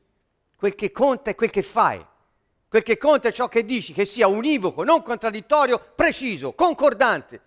[0.56, 2.04] quel che conta è quel che fai,
[2.68, 7.42] quel che conta è ciò che dici, che sia univoco, non contraddittorio, preciso, concordante.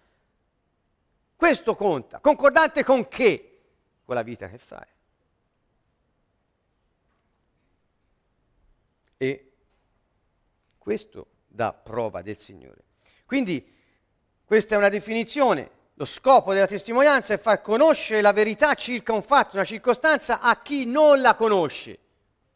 [1.43, 3.63] Questo conta, concordante con che?
[4.05, 4.87] Con la vita che fai.
[9.17, 9.53] E
[10.79, 12.85] questo dà prova del Signore.
[13.27, 13.75] Quindi
[14.45, 15.69] questa è una definizione.
[15.95, 20.63] Lo scopo della testimonianza è far conoscere la verità circa un fatto, una circostanza a
[20.63, 21.99] chi non la conosce.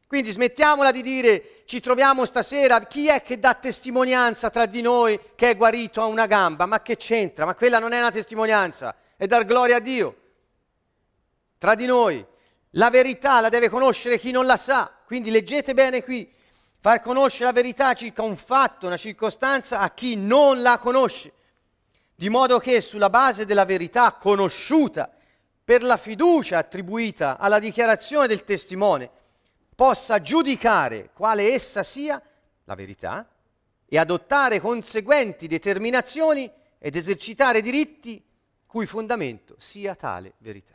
[0.07, 5.19] Quindi smettiamola di dire ci troviamo stasera, chi è che dà testimonianza tra di noi
[5.35, 6.65] che è guarito a una gamba?
[6.67, 7.45] Ma che c'entra?
[7.45, 10.17] Ma quella non è una testimonianza, è dar gloria a Dio.
[11.59, 12.25] Tra di noi.
[12.71, 14.93] La verità la deve conoscere chi non la sa.
[15.07, 16.31] Quindi leggete bene qui,
[16.81, 21.33] far conoscere la verità circa un fatto, una circostanza a chi non la conosce,
[22.15, 25.11] di modo che sulla base della verità conosciuta,
[25.65, 29.11] per la fiducia attribuita alla dichiarazione del testimone,
[29.77, 32.21] possa giudicare quale essa sia
[32.65, 33.29] la verità
[33.87, 38.25] e adottare conseguenti determinazioni ed esercitare diritti
[38.67, 40.75] cui fondamento sia tale verità.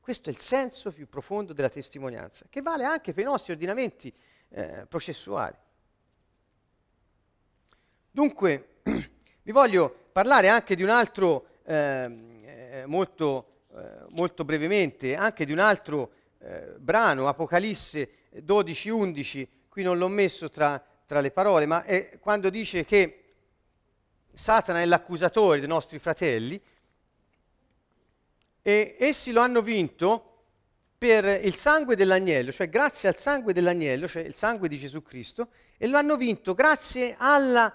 [0.00, 4.12] Questo è il senso più profondo della testimonianza, che vale anche per i nostri ordinamenti
[4.48, 5.56] eh, processuali.
[8.10, 15.46] Dunque, vi voglio parlare anche di un altro, ehm, eh, molto, eh, molto, brevemente, anche
[15.46, 16.12] di un altro
[16.44, 22.50] eh, brano, Apocalisse 12-11, qui non l'ho messo tra, tra le parole, ma è quando
[22.50, 23.34] dice che
[24.34, 26.60] Satana è l'accusatore dei nostri fratelli
[28.60, 30.28] e essi lo hanno vinto
[30.98, 35.48] per il sangue dell'agnello, cioè grazie al sangue dell'agnello, cioè il sangue di Gesù Cristo,
[35.76, 37.74] e lo hanno vinto grazie alla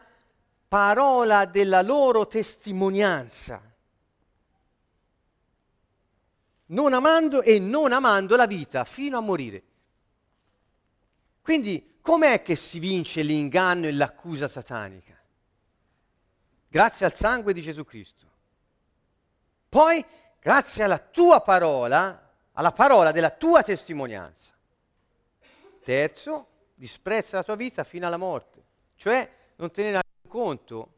[0.68, 3.62] parola della loro testimonianza.
[6.68, 9.64] Non amando e non amando la vita fino a morire.
[11.42, 15.18] Quindi com'è che si vince l'inganno e l'accusa satanica?
[16.68, 18.26] Grazie al sangue di Gesù Cristo.
[19.70, 20.04] Poi,
[20.40, 24.54] grazie alla tua parola, alla parola della tua testimonianza.
[25.82, 28.64] Terzo, disprezza la tua vita fino alla morte,
[28.96, 30.94] cioè non tenere conto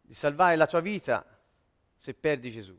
[0.00, 1.24] di salvare la tua vita
[1.94, 2.76] se perdi Gesù.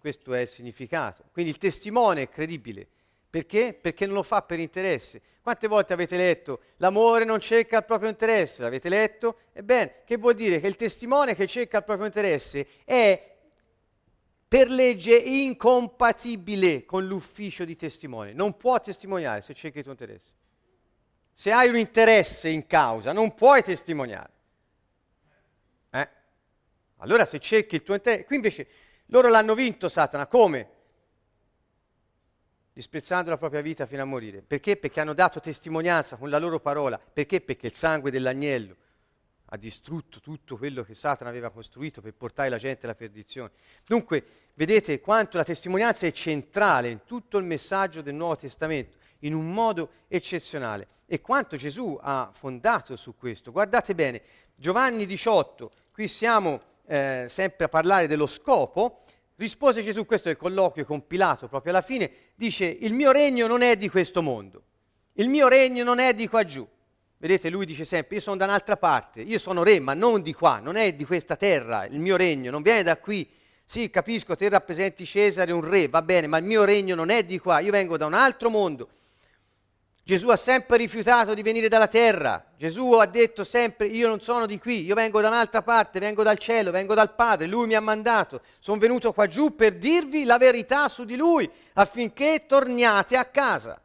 [0.00, 1.24] Questo è il significato.
[1.30, 2.88] Quindi il testimone è credibile.
[3.28, 3.78] Perché?
[3.78, 5.20] Perché non lo fa per interesse.
[5.42, 8.62] Quante volte avete letto l'amore non cerca il proprio interesse?
[8.62, 9.36] L'avete letto?
[9.52, 10.58] Ebbene, che vuol dire?
[10.58, 13.36] Che il testimone che cerca il proprio interesse è
[14.48, 18.32] per legge incompatibile con l'ufficio di testimone.
[18.32, 20.32] Non può testimoniare se cerchi il tuo interesse.
[21.32, 24.30] Se hai un interesse in causa, non puoi testimoniare.
[25.90, 26.08] Eh?
[26.96, 28.24] Allora se cerchi il tuo interesse...
[28.24, 28.66] Qui invece
[29.10, 30.26] loro l'hanno vinto Satana.
[30.26, 30.68] Come?
[32.72, 34.42] Disprezzando la propria vita fino a morire.
[34.42, 34.76] Perché?
[34.76, 36.98] Perché hanno dato testimonianza con la loro parola.
[36.98, 37.40] Perché?
[37.40, 38.76] Perché il sangue dell'agnello
[39.52, 43.50] ha distrutto tutto quello che Satana aveva costruito per portare la gente alla perdizione.
[43.84, 49.34] Dunque, vedete quanto la testimonianza è centrale in tutto il messaggio del Nuovo Testamento, in
[49.34, 53.50] un modo eccezionale, e quanto Gesù ha fondato su questo.
[53.50, 54.22] Guardate bene,
[54.54, 56.60] Giovanni 18, qui siamo
[56.90, 58.98] eh, sempre a parlare dello scopo,
[59.36, 63.62] rispose Gesù, questo è il colloquio compilato proprio alla fine, dice, il mio regno non
[63.62, 64.62] è di questo mondo,
[65.14, 66.66] il mio regno non è di qua giù.
[67.16, 70.32] Vedete, lui dice sempre, io sono da un'altra parte, io sono re, ma non di
[70.32, 73.28] qua, non è di questa terra, il mio regno non viene da qui.
[73.64, 77.22] Sì, capisco, te rappresenti Cesare, un re, va bene, ma il mio regno non è
[77.22, 78.88] di qua, io vengo da un altro mondo.
[80.02, 82.44] Gesù ha sempre rifiutato di venire dalla terra.
[82.56, 86.22] Gesù ha detto sempre io non sono di qui, io vengo da un'altra parte, vengo
[86.22, 88.42] dal cielo, vengo dal Padre, lui mi ha mandato.
[88.58, 93.80] Sono venuto qua giù per dirvi la verità su di lui affinché torniate a casa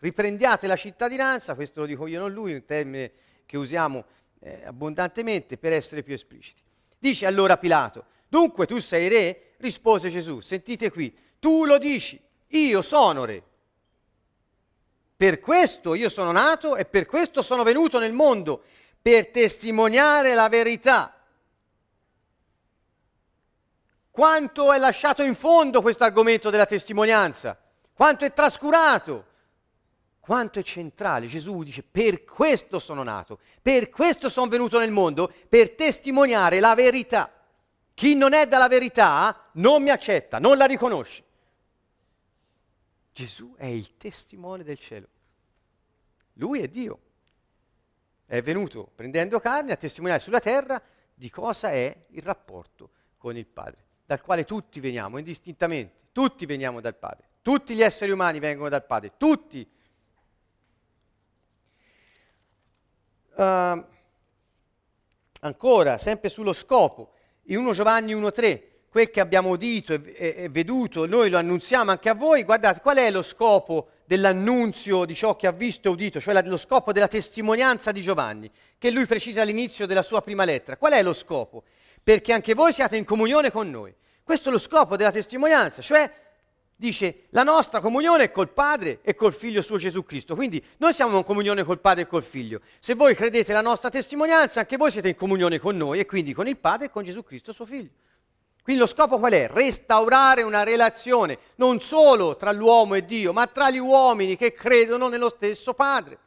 [0.00, 3.12] riprendiate la cittadinanza, questo lo dico io non lui, un termine
[3.46, 4.04] che usiamo
[4.40, 6.62] eh, abbondantemente per essere più espliciti.
[6.98, 9.42] Dice allora Pilato, dunque tu sei re?
[9.58, 13.42] Rispose Gesù, sentite qui, tu lo dici, io sono re.
[15.18, 18.62] Per questo io sono nato e per questo sono venuto nel mondo,
[19.02, 21.12] per testimoniare la verità.
[24.12, 27.58] Quanto è lasciato in fondo questo argomento della testimonianza?
[27.92, 29.24] Quanto è trascurato?
[30.28, 31.26] quanto è centrale.
[31.26, 36.74] Gesù dice, per questo sono nato, per questo sono venuto nel mondo, per testimoniare la
[36.74, 37.32] verità.
[37.94, 41.24] Chi non è dalla verità non mi accetta, non la riconosce.
[43.18, 45.08] Gesù è il testimone del cielo.
[46.34, 47.00] Lui è Dio.
[48.24, 50.80] È venuto prendendo carne a testimoniare sulla terra
[51.14, 56.80] di cosa è il rapporto con il Padre, dal quale tutti veniamo indistintamente, tutti veniamo
[56.80, 59.68] dal Padre, tutti gli esseri umani vengono dal Padre, tutti
[63.38, 63.84] Uh,
[65.42, 67.12] ancora, sempre sullo scopo,
[67.44, 68.62] in 1 Giovanni 1.3,
[68.98, 72.80] quel che abbiamo udito e, e, e, veduto, noi lo annunziamo anche a voi, guardate,
[72.80, 76.56] qual è lo scopo dell'annunzio di ciò che ha visto e udito, cioè la, lo
[76.56, 80.76] scopo della testimonianza di Giovanni, che lui precisa all'inizio della sua prima lettera.
[80.76, 81.62] Qual è lo scopo?
[82.02, 83.94] Perché anche voi siate in comunione con noi.
[84.24, 86.10] Questo è lo scopo della testimonianza, cioè
[86.74, 90.34] dice la nostra comunione è col Padre e col Figlio suo Gesù Cristo.
[90.34, 92.62] Quindi noi siamo in comunione col Padre e col Figlio.
[92.80, 96.32] Se voi credete la nostra testimonianza, anche voi siete in comunione con noi e quindi
[96.32, 97.90] con il Padre e con Gesù Cristo suo Figlio.
[98.68, 99.48] Quindi lo scopo qual è?
[99.48, 105.08] Restaurare una relazione non solo tra l'uomo e Dio, ma tra gli uomini che credono
[105.08, 106.18] nello stesso Padre.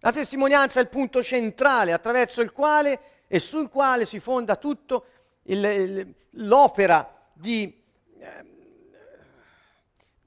[0.00, 5.00] La testimonianza è il punto centrale attraverso il quale e sul quale si fonda tutta
[6.32, 7.82] l'opera di
[8.18, 8.52] eh,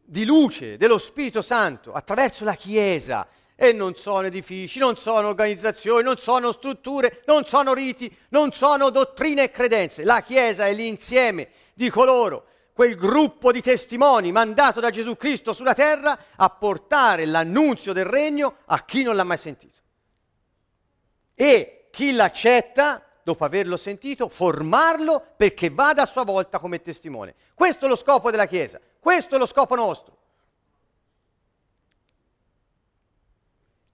[0.08, 3.28] di luce dello Spirito Santo attraverso la Chiesa.
[3.56, 8.90] E non sono edifici, non sono organizzazioni, non sono strutture, non sono riti, non sono
[8.90, 10.04] dottrine e credenze.
[10.04, 15.74] La Chiesa è l'insieme di coloro, quel gruppo di testimoni mandato da Gesù Cristo sulla
[15.74, 19.80] terra a portare l'annunzio del regno a chi non l'ha mai sentito.
[21.34, 27.36] E chi l'accetta, dopo averlo sentito, formarlo perché vada a sua volta come testimone.
[27.54, 28.82] Questo è lo scopo della Chiesa.
[29.00, 30.15] Questo è lo scopo nostro.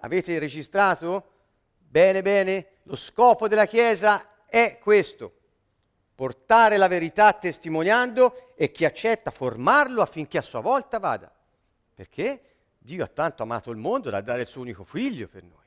[0.01, 1.29] Avete registrato?
[1.77, 5.39] Bene, bene, lo scopo della Chiesa è questo,
[6.15, 11.33] portare la verità testimoniando e chi accetta formarlo affinché a sua volta vada.
[11.93, 12.41] Perché
[12.77, 15.65] Dio ha tanto amato il mondo da dare il suo unico figlio per noi.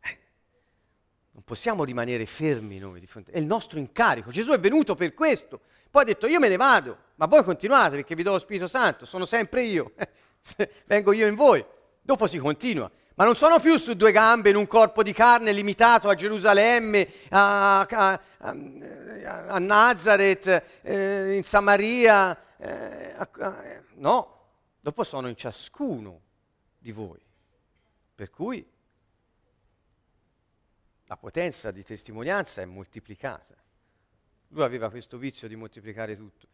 [0.00, 0.18] Eh,
[1.32, 4.30] non possiamo rimanere fermi noi di fronte, è il nostro incarico.
[4.30, 7.96] Gesù è venuto per questo, poi ha detto io me ne vado, ma voi continuate
[7.96, 9.92] perché vi do lo Spirito Santo, sono sempre io,
[10.86, 11.64] vengo io in voi.
[12.00, 12.90] Dopo si continua,
[13.20, 17.06] ma non sono più su due gambe in un corpo di carne limitato a Gerusalemme,
[17.28, 18.56] a, a, a,
[19.46, 22.56] a Nazareth, eh, in Samaria.
[22.56, 23.14] Eh,
[23.96, 24.36] no,
[24.80, 26.22] dopo sono in ciascuno
[26.78, 27.20] di voi.
[28.14, 28.66] Per cui
[31.04, 33.54] la potenza di testimonianza è moltiplicata.
[34.48, 36.46] Lui aveva questo vizio di moltiplicare tutto.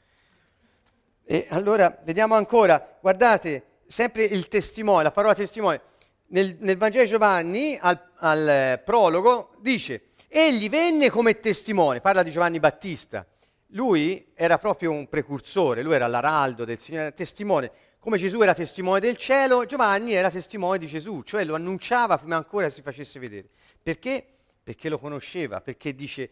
[1.22, 5.94] E allora vediamo ancora, guardate, sempre il testimone, la parola testimone.
[6.28, 12.22] Nel, nel Vangelo di Giovanni, al, al eh, prologo, dice, egli venne come testimone, parla
[12.22, 13.26] di Giovanni Battista.
[13.70, 17.70] Lui era proprio un precursore, lui era l'araldo del Signore, testimone.
[17.98, 22.36] Come Gesù era testimone del cielo, Giovanni era testimone di Gesù, cioè lo annunciava prima
[22.36, 23.48] ancora si facesse vedere.
[23.82, 24.24] Perché?
[24.62, 26.30] Perché lo conosceva, perché dice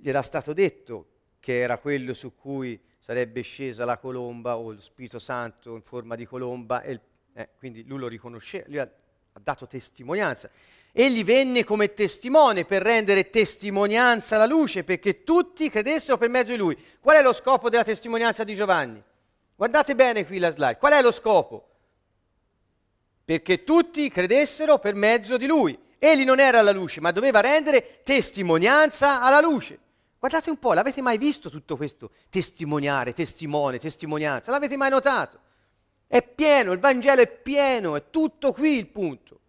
[0.00, 1.06] gli era stato detto
[1.40, 6.16] che era quello su cui sarebbe scesa la colomba o lo Spirito Santo in forma
[6.16, 7.00] di colomba, e,
[7.36, 10.48] eh, quindi lui lo riconosceva, lui ha, ha dato testimonianza.
[10.90, 16.56] Egli venne come testimone per rendere testimonianza alla luce, perché tutti credessero per mezzo di
[16.56, 16.76] lui.
[16.98, 19.02] Qual è lo scopo della testimonianza di Giovanni?
[19.54, 20.78] Guardate bene qui la slide.
[20.78, 21.68] Qual è lo scopo?
[23.22, 25.78] Perché tutti credessero per mezzo di lui.
[25.98, 29.78] Egli non era la luce, ma doveva rendere testimonianza alla luce.
[30.18, 32.12] Guardate un po', l'avete mai visto tutto questo?
[32.30, 34.50] Testimoniare, testimone, testimonianza.
[34.50, 35.40] L'avete mai notato?
[36.06, 39.40] È pieno, il Vangelo è pieno, è tutto qui il punto.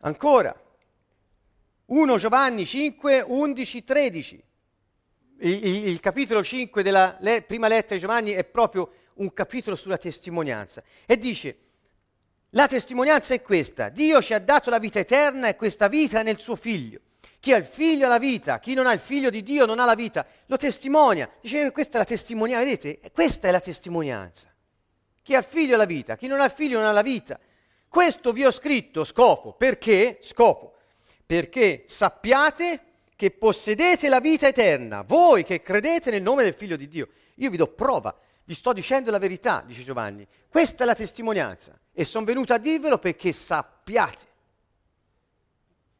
[0.00, 0.54] Ancora,
[1.86, 4.44] 1 Giovanni 5, 11, 13.
[5.38, 9.74] Il, il, il capitolo 5 della le, prima lettera di Giovanni è proprio un capitolo
[9.76, 10.82] sulla testimonianza.
[11.04, 11.58] E dice,
[12.50, 16.38] la testimonianza è questa, Dio ci ha dato la vita eterna e questa vita nel
[16.38, 17.00] suo figlio.
[17.46, 19.78] Chi ha il figlio ha la vita, chi non ha il figlio di Dio non
[19.78, 20.26] ha la vita.
[20.46, 21.30] Lo testimonia.
[21.40, 23.00] Dice, questa è la testimonianza, vedete?
[23.12, 24.52] Questa è la testimonianza.
[25.22, 27.02] Chi ha il figlio ha la vita, chi non ha il figlio non ha la
[27.02, 27.38] vita.
[27.86, 30.18] Questo vi ho scritto, scopo, perché?
[30.22, 30.74] Scopo,
[31.24, 32.80] perché sappiate
[33.14, 37.10] che possedete la vita eterna, voi che credete nel nome del Figlio di Dio.
[37.36, 40.26] Io vi do prova, vi sto dicendo la verità, dice Giovanni.
[40.48, 44.34] Questa è la testimonianza e sono venuto a dirvelo perché sappiate.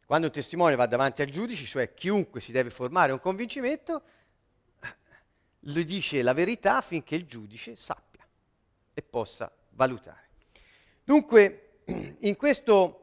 [0.07, 4.02] Quando un testimone va davanti al giudice, cioè chiunque si deve formare un convincimento,
[5.61, 8.24] lui dice la verità affinché il giudice sappia
[8.94, 10.28] e possa valutare.
[11.02, 11.80] Dunque,
[12.20, 13.00] in questo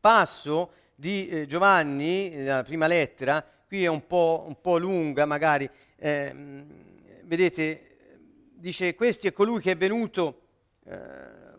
[0.00, 5.70] passo di eh, Giovanni, nella prima lettera, qui è un po', un po lunga magari,
[5.96, 6.64] eh,
[7.22, 7.96] vedete,
[8.54, 10.40] dice, questi è colui che è venuto
[10.84, 11.51] eh,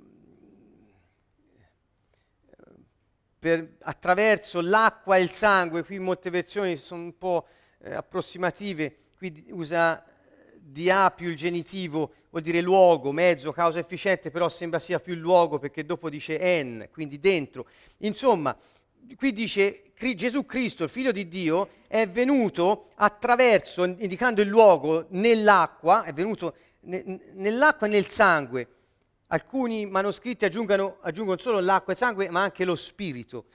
[3.44, 7.46] per, attraverso l'acqua e il sangue, qui molte versioni sono un po'
[7.80, 10.02] eh, approssimative, qui usa
[10.58, 15.16] di A più il genitivo vuol dire luogo, mezzo, causa efficiente, però sembra sia più
[15.16, 17.68] luogo perché dopo dice en, quindi dentro.
[17.98, 18.58] Insomma,
[19.18, 26.04] qui dice Gesù Cristo, il figlio di Dio, è venuto attraverso, indicando il luogo, nell'acqua,
[26.04, 28.68] è venuto ne, nell'acqua e nel sangue.
[29.34, 31.00] Alcuni manoscritti aggiungono,
[31.38, 33.46] solo l'acqua e il sangue, ma anche lo spirito.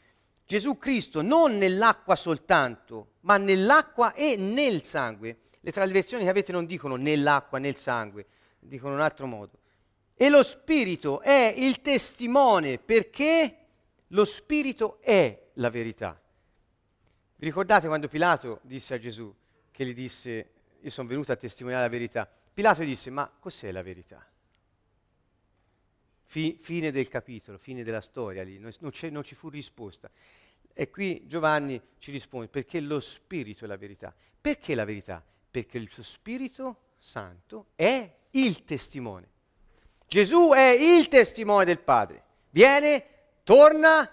[0.45, 5.39] Gesù Cristo non nell'acqua soltanto, ma nell'acqua e nel sangue.
[5.61, 8.27] Le tradizioni che avete non dicono nell'acqua, nel sangue,
[8.59, 9.61] dicono in un altro modo.
[10.17, 13.59] E lo Spirito è il testimone perché
[14.09, 16.21] lo Spirito è la verità.
[17.37, 19.33] Vi ricordate quando Pilato disse a Gesù,
[19.71, 20.51] che gli disse,
[20.81, 22.29] io sono venuto a testimoniare la verità?
[22.53, 24.27] Pilato gli disse, ma cos'è la verità?
[26.31, 30.11] Fi, fine del capitolo, fine della storia lì, non, non ci fu risposta.
[30.75, 34.15] E qui Giovanni ci risponde, perché lo Spirito è la verità.
[34.39, 35.25] Perché la verità?
[35.51, 39.27] Perché il suo Spirito Santo è il testimone.
[40.07, 42.23] Gesù è il testimone del Padre.
[42.51, 43.07] Viene,
[43.43, 44.07] torna,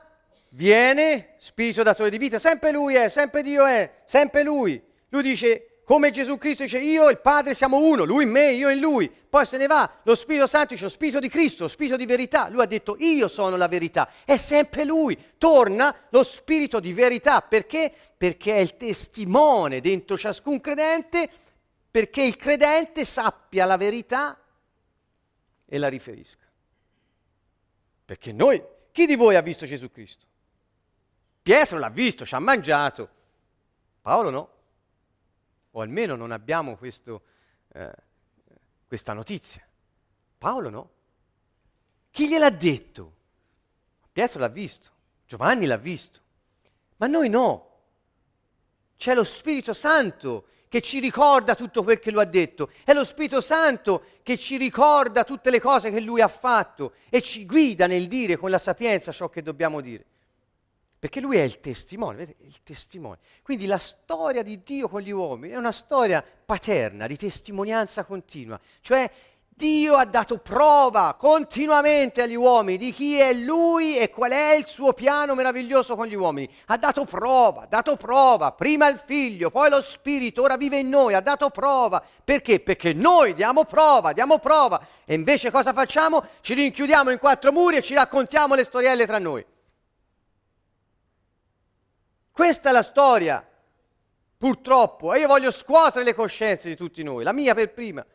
[0.52, 4.82] viene, Spirito datore di vita, sempre Lui è, sempre Dio è, sempre Lui.
[5.10, 8.52] Lui dice, come Gesù Cristo dice, io e il Padre siamo uno, Lui in me,
[8.52, 9.08] io in Lui.
[9.08, 12.06] Poi se ne va, lo Spirito Santo dice, lo Spirito di Cristo, lo Spirito di
[12.06, 12.50] verità.
[12.50, 14.10] Lui ha detto, io sono la verità.
[14.26, 15.18] È sempre Lui.
[15.38, 17.42] Torna lo Spirito di verità.
[17.42, 17.94] Perché?
[18.18, 21.30] Perché è il testimone dentro ciascun credente
[21.96, 24.38] perché il credente sappia la verità
[25.66, 26.44] e la riferisca.
[28.04, 28.62] Perché noi,
[28.92, 30.26] chi di voi ha visto Gesù Cristo?
[31.42, 33.10] Pietro l'ha visto, ci ha mangiato.
[34.02, 34.55] Paolo no.
[35.78, 37.22] O almeno non abbiamo questo,
[37.74, 37.92] eh,
[38.88, 39.62] questa notizia.
[40.38, 40.90] Paolo no.
[42.12, 43.14] Chi gliel'ha detto?
[44.12, 44.90] Pietro l'ha visto,
[45.26, 46.22] Giovanni l'ha visto,
[46.98, 47.72] ma noi no.
[48.96, 52.72] C'è lo Spirito Santo che ci ricorda tutto quel che lui ha detto.
[52.86, 57.22] È lo Spirito Santo che ci ricorda tutte le cose che lui ha fatto e
[57.22, 60.06] ci guida nel dire con la sapienza ciò che dobbiamo dire.
[61.06, 62.44] Perché lui è il testimone, vedete?
[62.46, 63.20] Il testimone.
[63.44, 68.60] Quindi la storia di Dio con gli uomini è una storia paterna, di testimonianza continua.
[68.82, 69.12] Cioè
[69.48, 74.66] Dio ha dato prova continuamente agli uomini di chi è Lui e qual è il
[74.66, 76.50] suo piano meraviglioso con gli uomini.
[76.66, 80.90] Ha dato prova, ha dato prova, prima il figlio, poi lo spirito, ora vive in
[80.90, 82.04] noi, ha dato prova.
[82.24, 82.62] Perché?
[82.62, 84.84] Perché noi diamo prova, diamo prova.
[85.06, 86.26] E invece cosa facciamo?
[86.42, 89.46] Ci rinchiudiamo in quattro muri e ci raccontiamo le storielle tra noi.
[92.36, 93.48] Questa è la storia,
[94.38, 98.06] purtroppo, e io voglio scuotere le coscienze di tutti noi, la mia per prima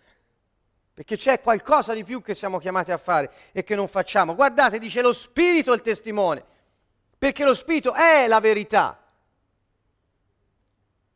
[1.00, 4.34] perché c'è qualcosa di più che siamo chiamati a fare e che non facciamo.
[4.34, 6.44] Guardate, dice lo Spirito è il testimone,
[7.16, 9.02] perché lo Spirito è la verità,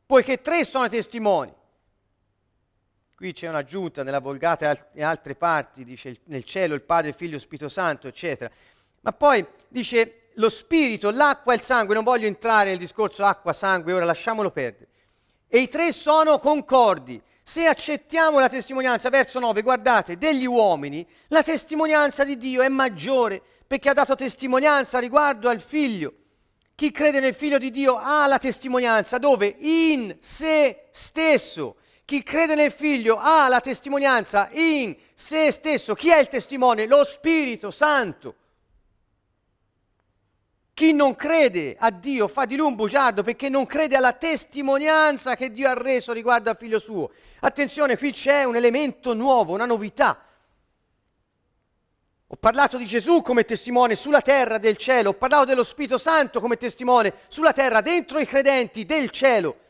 [0.07, 1.55] poiché tre sono i testimoni.
[3.15, 7.35] Qui c'è un'aggiunta nella Volgata e altre parti, dice nel cielo il Padre, il Figlio
[7.35, 8.51] lo Spirito Santo, eccetera.
[9.03, 13.53] Ma poi dice lo spirito, l'acqua e il sangue, non voglio entrare nel discorso acqua,
[13.53, 14.89] sangue, ora lasciamolo perdere.
[15.49, 17.21] E i tre sono concordi.
[17.43, 23.43] Se accettiamo la testimonianza, verso 9, guardate, degli uomini, la testimonianza di Dio è maggiore
[23.67, 26.15] perché ha dato testimonianza riguardo al figlio.
[26.75, 29.55] Chi crede nel figlio di Dio ha la testimonianza dove?
[29.59, 31.77] In se stesso.
[32.05, 35.95] Chi crede nel figlio ha la testimonianza in se stesso.
[35.95, 36.87] Chi è il testimone?
[36.87, 38.35] Lo Spirito Santo.
[40.75, 45.37] Chi non crede a Dio fa di lui un bugiardo perché non crede alla testimonianza
[45.37, 47.13] che Dio ha reso riguardo al figlio suo.
[47.41, 50.21] Attenzione, qui c'è un elemento nuovo, una novità.
[52.27, 56.41] Ho parlato di Gesù come testimone sulla terra del cielo, ho parlato dello Spirito Santo
[56.41, 59.61] come testimone sulla terra, dentro i credenti del cielo.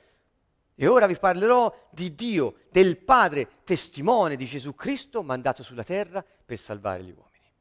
[0.75, 6.25] E ora vi parlerò di Dio, del Padre, testimone di Gesù Cristo mandato sulla terra
[6.25, 7.53] per salvare gli uomini.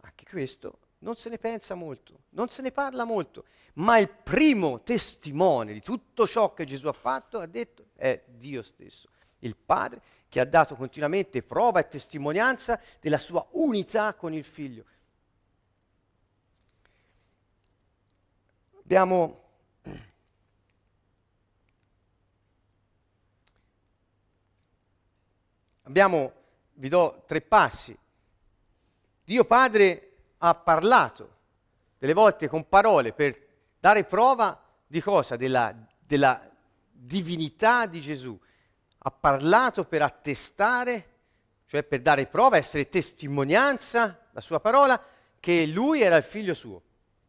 [0.00, 3.44] Anche questo non se ne pensa molto, non se ne parla molto,
[3.74, 8.62] ma il primo testimone di tutto ciò che Gesù ha fatto, ha detto, è Dio
[8.62, 9.08] stesso,
[9.40, 14.84] il Padre che ha dato continuamente prova e testimonianza della sua unità con il Figlio.
[18.82, 19.40] Abbiamo
[25.84, 26.32] Abbiamo,
[26.74, 27.94] vi do tre passi.
[29.24, 30.11] Dio Padre
[30.44, 31.38] ha parlato
[31.98, 33.38] delle volte con parole per
[33.78, 35.36] dare prova di cosa?
[35.36, 36.50] Della, della
[36.90, 38.38] divinità di Gesù.
[39.04, 41.10] Ha parlato per attestare,
[41.66, 45.00] cioè per dare prova, essere testimonianza, la sua parola,
[45.38, 46.82] che lui era il figlio suo.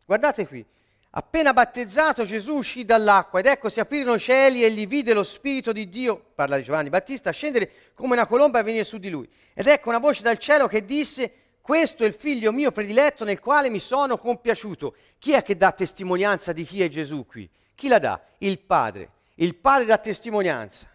[0.05, 0.65] Guardate qui,
[1.11, 5.23] appena battezzato Gesù uscì dall'acqua ed ecco si aprirono i cieli e gli vide lo
[5.23, 9.09] Spirito di Dio, parla di Giovanni Battista, scendere come una colomba e venire su di
[9.09, 9.29] lui.
[9.53, 13.39] Ed ecco una voce dal cielo che disse, questo è il figlio mio prediletto nel
[13.39, 14.97] quale mi sono compiaciuto.
[15.17, 17.49] Chi è che dà testimonianza di chi è Gesù qui?
[17.73, 18.21] Chi la dà?
[18.39, 19.11] Il Padre.
[19.35, 20.85] Il Padre dà testimonianza.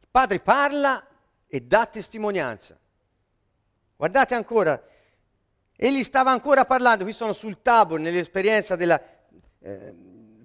[0.00, 1.02] Il Padre parla
[1.46, 2.78] e dà testimonianza.
[3.96, 4.78] Guardate ancora,
[5.74, 9.00] egli stava ancora parlando, qui sono sul tabor, nell'esperienza della
[9.60, 9.94] eh,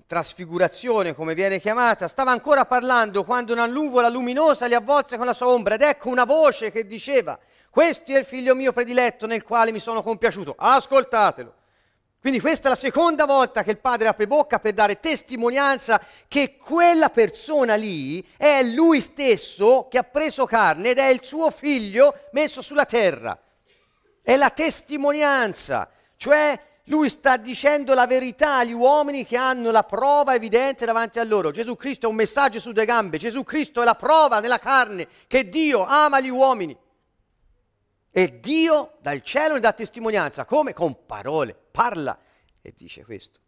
[0.08, 5.34] trasfigurazione, come viene chiamata, stava ancora parlando quando una nuvola luminosa li avvolse con la
[5.34, 7.38] sua ombra ed ecco una voce che diceva,
[7.72, 10.56] questo è il figlio mio prediletto nel quale mi sono compiaciuto.
[10.58, 11.54] Ascoltatelo.
[12.20, 16.58] Quindi questa è la seconda volta che il padre apre bocca per dare testimonianza che
[16.58, 22.14] quella persona lì è lui stesso che ha preso carne ed è il suo figlio
[22.34, 23.42] messo sulla terra.
[24.22, 30.36] È la testimonianza, cioè lui sta dicendo la verità agli uomini che hanno la prova
[30.36, 31.52] evidente davanti a loro.
[31.52, 35.08] Gesù Cristo è un messaggio su due gambe, Gesù Cristo è la prova nella carne
[35.26, 36.78] che Dio ama gli uomini.
[38.12, 40.46] E Dio dal cielo ne dà testimonianza.
[40.46, 40.74] Come?
[40.74, 41.56] Con parole.
[41.72, 42.18] Parla
[42.62, 43.40] e dice questo.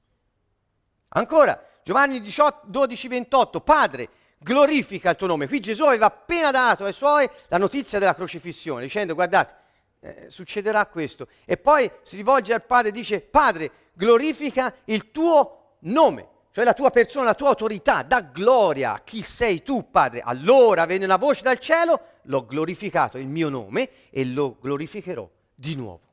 [1.10, 3.62] Ancora, Giovanni 18, 12, 28.
[3.62, 4.10] Padre,
[4.40, 5.48] glorifica il tuo nome.
[5.48, 9.54] Qui Gesù aveva appena dato ai suoi la notizia della crocifissione, dicendo guardate,
[10.00, 11.28] eh, succederà questo.
[11.46, 16.74] E poi si rivolge al Padre e dice, Padre, glorifica il tuo nome cioè la
[16.74, 20.22] tua persona, la tua autorità, dà gloria a chi sei tu, Padre.
[20.24, 25.76] Allora venne una voce dal cielo, l'ho glorificato il mio nome e lo glorificherò di
[25.76, 26.12] nuovo.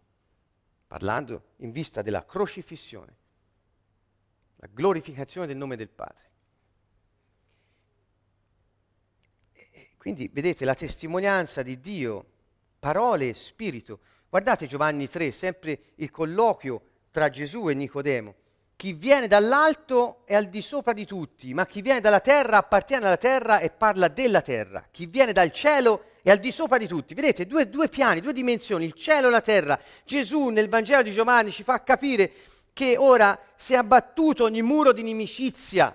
[0.86, 3.16] Parlando in vista della crocifissione,
[4.56, 6.28] la glorificazione del nome del Padre.
[9.96, 12.24] Quindi vedete la testimonianza di Dio,
[12.78, 14.00] parole e spirito.
[14.28, 18.34] Guardate Giovanni 3, sempre il colloquio tra Gesù e Nicodemo.
[18.80, 23.04] Chi viene dall'alto è al di sopra di tutti, ma chi viene dalla terra appartiene
[23.04, 24.82] alla terra e parla della terra.
[24.90, 27.12] Chi viene dal cielo è al di sopra di tutti.
[27.12, 29.78] Vedete, due, due piani, due dimensioni, il cielo e la terra.
[30.06, 32.32] Gesù nel Vangelo di Giovanni ci fa capire
[32.72, 35.94] che ora si è abbattuto ogni muro di inimicizia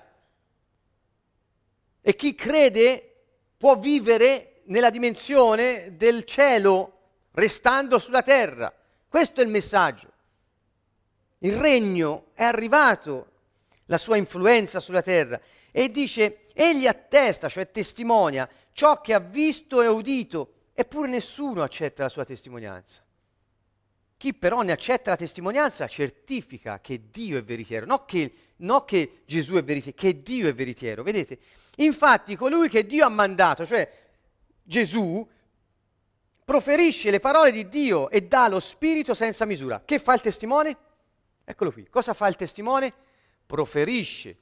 [2.01, 3.15] e chi crede
[3.57, 6.99] può vivere nella dimensione del cielo
[7.31, 8.71] restando sulla terra.
[9.07, 10.13] Questo è il messaggio.
[11.45, 13.27] Il regno è arrivato,
[13.85, 15.39] la sua influenza sulla terra.
[15.71, 22.01] E dice, egli attesta, cioè testimonia, ciò che ha visto e udito, eppure nessuno accetta
[22.01, 23.03] la sua testimonianza.
[24.17, 29.21] Chi però ne accetta la testimonianza certifica che Dio è veritiero, non che, non che
[29.25, 31.03] Gesù è veritiero, che Dio è veritiero.
[31.03, 31.37] Vedete?
[31.75, 33.87] Infatti colui che Dio ha mandato, cioè
[34.63, 35.27] Gesù,
[36.43, 39.83] proferisce le parole di Dio e dà lo Spirito senza misura.
[39.85, 40.77] Che fa il testimone?
[41.45, 41.87] Eccolo qui.
[41.89, 42.93] Cosa fa il testimone?
[43.45, 44.37] Proferisce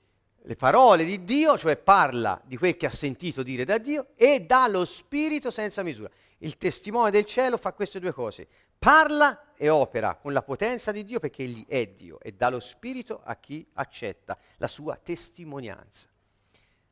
[0.46, 4.42] le parole di Dio, cioè parla di quel che ha sentito dire da Dio e
[4.42, 6.10] dà lo spirito senza misura.
[6.40, 8.48] Il testimone del cielo fa queste due cose,
[8.78, 12.60] parla e opera con la potenza di Dio perché Egli è Dio e dà lo
[12.60, 16.10] Spirito a chi accetta la sua testimonianza.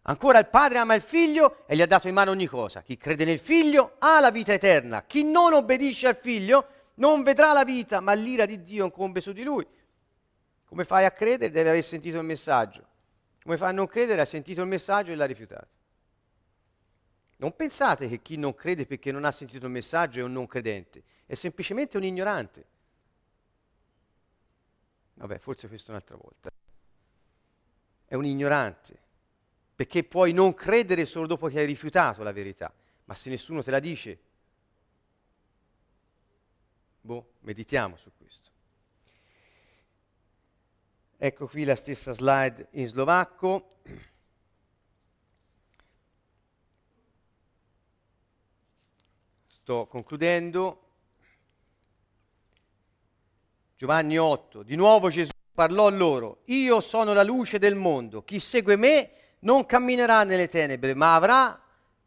[0.04, 2.82] Ancora il Padre ama il Figlio e gli ha dato in mano ogni cosa.
[2.82, 5.04] Chi crede nel Figlio ha la vita eterna.
[5.04, 9.34] Chi non obbedisce al Figlio non vedrà la vita, ma l'ira di Dio incombe su
[9.34, 9.68] di lui.
[10.72, 11.52] Come fai a credere?
[11.52, 12.88] Deve aver sentito il messaggio.
[13.44, 14.22] Come fai a non credere?
[14.22, 15.68] Ha sentito il messaggio e l'ha rifiutato.
[17.36, 20.48] Non pensate che chi non crede perché non ha sentito il messaggio è un non
[20.48, 22.66] credente, è semplicemente un ignorante.
[25.16, 26.50] Vabbè, forse questo un'altra volta.
[28.06, 28.98] È un ignorante,
[29.76, 33.72] perché puoi non credere solo dopo che hai rifiutato la verità, ma se nessuno te
[33.72, 34.20] la dice,
[37.02, 38.51] boh, meditiamo su questo.
[41.24, 43.76] Ecco qui la stessa slide in slovacco.
[49.46, 50.82] Sto concludendo.
[53.78, 54.64] Giovanni 8.
[54.64, 56.42] Di nuovo Gesù parlò loro.
[56.46, 58.24] Io sono la luce del mondo.
[58.24, 59.12] Chi segue me
[59.42, 61.64] non camminerà nelle tenebre, ma avrà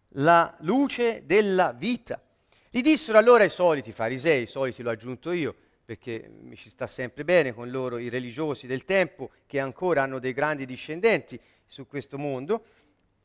[0.08, 2.20] la luce della vita.
[2.68, 5.54] Gli dissero allora i soliti farisei, i soliti l'ho aggiunto io,
[5.84, 10.18] perché mi ci sta sempre bene con loro i religiosi del tempo che ancora hanno
[10.18, 12.64] dei grandi discendenti su questo mondo.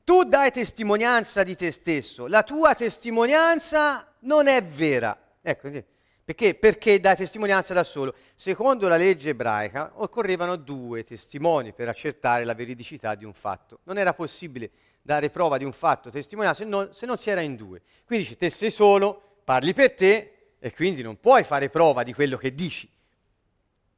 [0.03, 5.17] Tu dai testimonianza di te stesso, la tua testimonianza non è vera.
[5.41, 5.69] Ecco,
[6.25, 6.53] perché?
[6.55, 8.13] Perché dai testimonianza da solo.
[8.35, 13.79] Secondo la legge ebraica occorrevano due testimoni per accertare la veridicità di un fatto.
[13.83, 14.69] Non era possibile
[15.01, 17.81] dare prova di un fatto, testimonianza, se non, se non si era in due.
[18.05, 22.13] Quindi dice, te sei solo, parli per te, e quindi non puoi fare prova di
[22.13, 22.89] quello che dici.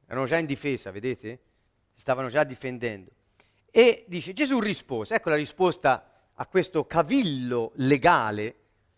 [0.06, 1.40] Erano già in difesa, vedete?
[1.92, 3.10] Si stavano già difendendo.
[3.70, 8.56] E dice, Gesù rispose, ecco la risposta a questo cavillo legale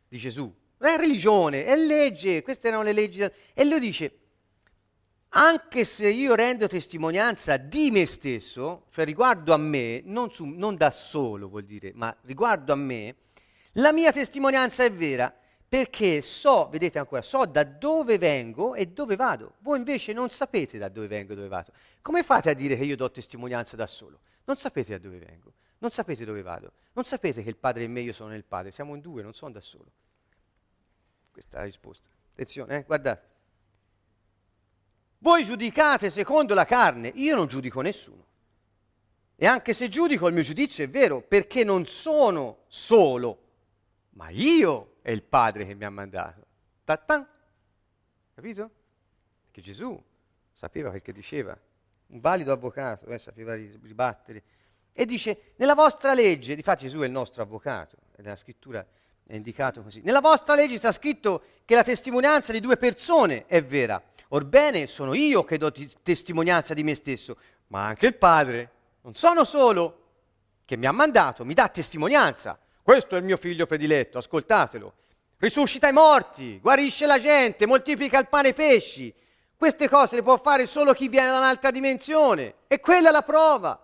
[0.08, 0.52] di Gesù.
[0.78, 3.20] Non è religione, è legge, queste erano le leggi.
[3.20, 4.18] E lui dice,
[5.30, 10.76] anche se io rendo testimonianza di me stesso, cioè riguardo a me, non, su, non
[10.76, 13.16] da solo vuol dire, ma riguardo a me,
[13.78, 15.32] la mia testimonianza è vera
[15.74, 19.54] perché so, vedete ancora, so da dove vengo e dove vado.
[19.58, 21.72] Voi invece non sapete da dove vengo e dove vado.
[22.00, 24.20] Come fate a dire che io do testimonianza da solo?
[24.44, 27.88] Non sapete da dove vengo, non sapete dove vado, non sapete che il Padre e
[27.88, 29.90] me io sono nel Padre, siamo in due, non sono da solo.
[31.32, 32.08] Questa è la risposta.
[32.30, 32.82] Attenzione, eh?
[32.84, 33.28] guardate.
[35.18, 38.24] Voi giudicate secondo la carne, io non giudico nessuno.
[39.34, 43.38] E anche se giudico, il mio giudizio è vero, perché non sono solo,
[44.10, 46.46] ma io è il Padre che mi ha mandato.
[46.82, 47.28] Ta-tan.
[48.34, 48.70] Capito?
[49.50, 50.02] Che Gesù
[50.50, 51.54] sapeva quel che diceva,
[52.06, 54.42] un valido avvocato, eh, sapeva ribattere.
[54.94, 58.80] E dice, nella vostra legge, difatti Gesù è il nostro avvocato, nella scrittura
[59.26, 63.62] è indicato così, nella vostra legge sta scritto che la testimonianza di due persone è
[63.62, 64.02] vera.
[64.28, 67.36] Orbene, sono io che do t- testimonianza di me stesso,
[67.66, 68.70] ma anche il Padre.
[69.02, 70.00] Non sono solo
[70.64, 72.58] che mi ha mandato, mi dà testimonianza.
[72.84, 74.92] Questo è il mio figlio prediletto, ascoltatelo.
[75.38, 79.14] Risuscita i morti, guarisce la gente, moltiplica il pane e i pesci.
[79.56, 82.56] Queste cose le può fare solo chi viene da un'altra dimensione.
[82.66, 83.82] E quella è la prova.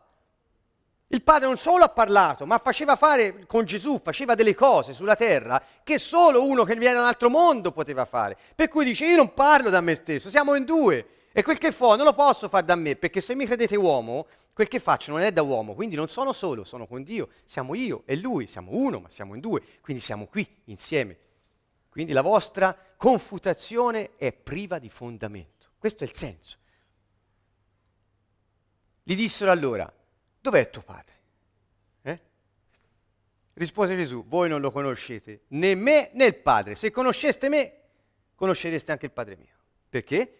[1.07, 5.17] Il padre non solo ha parlato, ma faceva fare con Gesù, faceva delle cose sulla
[5.17, 8.37] terra che solo uno che viene da un altro mondo poteva fare.
[8.55, 11.07] Per cui dice, io non parlo da me stesso, siamo in due.
[11.33, 14.27] E quel che fa non lo posso fare da me, perché se mi credete uomo,
[14.53, 17.75] quel che faccio non è da uomo, quindi non sono solo, sono con Dio, siamo
[17.75, 21.17] io e lui, siamo uno, ma siamo in due, quindi siamo qui insieme.
[21.89, 25.69] Quindi la vostra confutazione è priva di fondamento.
[25.79, 26.59] Questo è il senso.
[29.03, 29.93] Gli dissero allora,
[30.41, 31.15] dov'è tuo padre?
[32.03, 32.21] Eh?
[33.55, 36.75] Rispose Gesù, voi non lo conoscete, né me né il padre.
[36.75, 37.75] Se conosceste me,
[38.35, 39.55] conoscereste anche il padre mio.
[39.89, 40.35] Perché?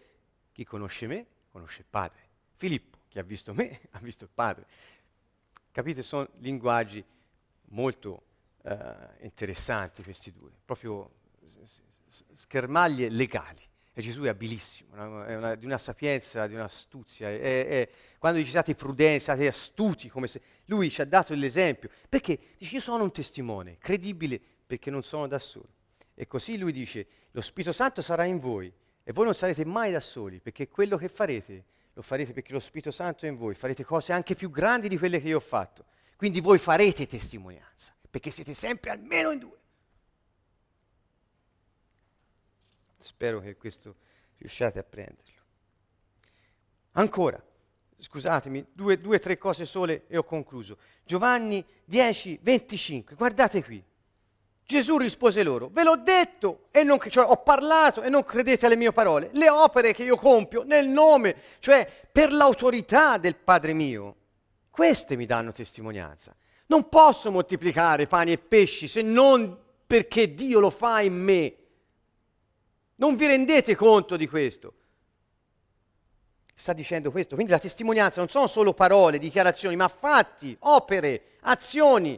[0.51, 2.29] Chi conosce me conosce il Padre.
[2.55, 4.65] Filippo, chi ha visto me, ha visto il Padre.
[5.71, 6.01] Capite?
[6.01, 7.03] Sono linguaggi
[7.69, 8.23] molto
[8.63, 8.71] uh,
[9.19, 11.19] interessanti questi due, proprio
[12.33, 13.69] schermaglie legali.
[13.93, 15.25] E Gesù è abilissimo, no?
[15.25, 17.29] è una, di una sapienza, di un'astuzia.
[17.29, 21.89] È, è, quando dice siate prudenti, siate astuti, come se lui ci ha dato l'esempio.
[22.07, 22.39] Perché?
[22.57, 25.67] Dice io sono un testimone, credibile, perché non sono da solo.
[26.13, 28.71] E così lui dice, lo Spirito Santo sarà in voi
[29.11, 32.61] e voi non sarete mai da soli, perché quello che farete lo farete perché lo
[32.61, 35.41] Spirito Santo è in voi, farete cose anche più grandi di quelle che io ho
[35.41, 35.83] fatto.
[36.15, 39.59] Quindi voi farete testimonianza, perché siete sempre almeno in due.
[42.99, 43.95] Spero che questo
[44.37, 45.41] riusciate a prenderlo.
[46.93, 47.43] Ancora,
[47.97, 50.77] scusatemi, due o tre cose sole e ho concluso.
[51.03, 53.83] Giovanni 10, 25, guardate qui.
[54.71, 58.77] Gesù rispose loro, ve l'ho detto e non, cioè, ho parlato e non credete alle
[58.77, 59.29] mie parole.
[59.33, 64.15] Le opere che io compio nel nome, cioè per l'autorità del Padre mio,
[64.69, 66.33] queste mi danno testimonianza.
[66.67, 71.55] Non posso moltiplicare pani e pesci se non perché Dio lo fa in me.
[72.95, 74.73] Non vi rendete conto di questo?
[76.55, 77.35] Sta dicendo questo.
[77.35, 82.17] Quindi la testimonianza non sono solo parole, dichiarazioni, ma fatti, opere, azioni.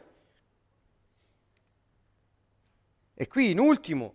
[3.16, 4.14] E qui in ultimo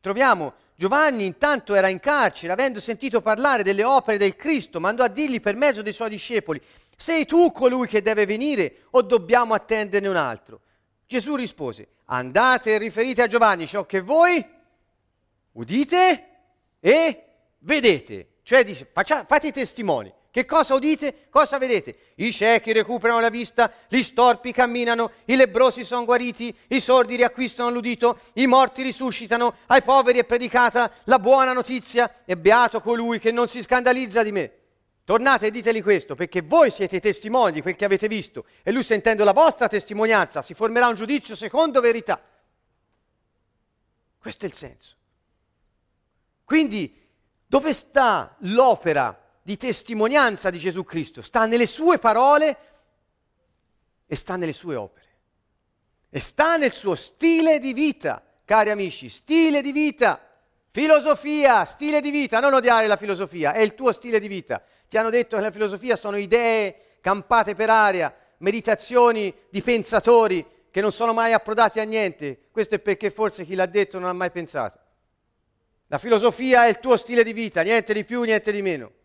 [0.00, 5.08] troviamo Giovanni intanto era in carcere, avendo sentito parlare delle opere del Cristo, mandò a
[5.08, 6.60] dirgli per mezzo dei suoi discepoli,
[6.96, 10.60] sei tu colui che deve venire o dobbiamo attenderne un altro?
[11.06, 14.44] Gesù rispose, andate e riferite a Giovanni ciò che voi
[15.52, 16.28] udite
[16.80, 17.24] e
[17.60, 18.28] vedete.
[18.42, 20.12] Cioè dice, faccia, fate i testimoni.
[20.34, 21.28] Che cosa udite?
[21.30, 21.96] Cosa vedete?
[22.16, 27.70] I ciechi recuperano la vista, gli storpi camminano, i lebrosi sono guariti, i sordi riacquistano
[27.70, 33.30] l'udito, i morti risuscitano, ai poveri è predicata la buona notizia e beato colui che
[33.30, 34.52] non si scandalizza di me.
[35.04, 38.82] Tornate e diteli questo, perché voi siete testimoni di quel che avete visto e lui
[38.82, 42.20] sentendo la vostra testimonianza si formerà un giudizio secondo verità.
[44.18, 44.96] Questo è il senso.
[46.42, 46.92] Quindi
[47.46, 52.56] dove sta l'opera di testimonianza di Gesù Cristo, sta nelle sue parole
[54.06, 55.04] e sta nelle sue opere.
[56.08, 60.18] E sta nel suo stile di vita, cari amici, stile di vita.
[60.70, 64.62] Filosofia, stile di vita, non odiare la filosofia, è il tuo stile di vita.
[64.88, 70.80] Ti hanno detto che la filosofia sono idee campate per aria, meditazioni di pensatori che
[70.80, 72.48] non sono mai approdati a niente.
[72.50, 74.78] Questo è perché forse chi l'ha detto non ha mai pensato.
[75.88, 79.02] La filosofia è il tuo stile di vita, niente di più, niente di meno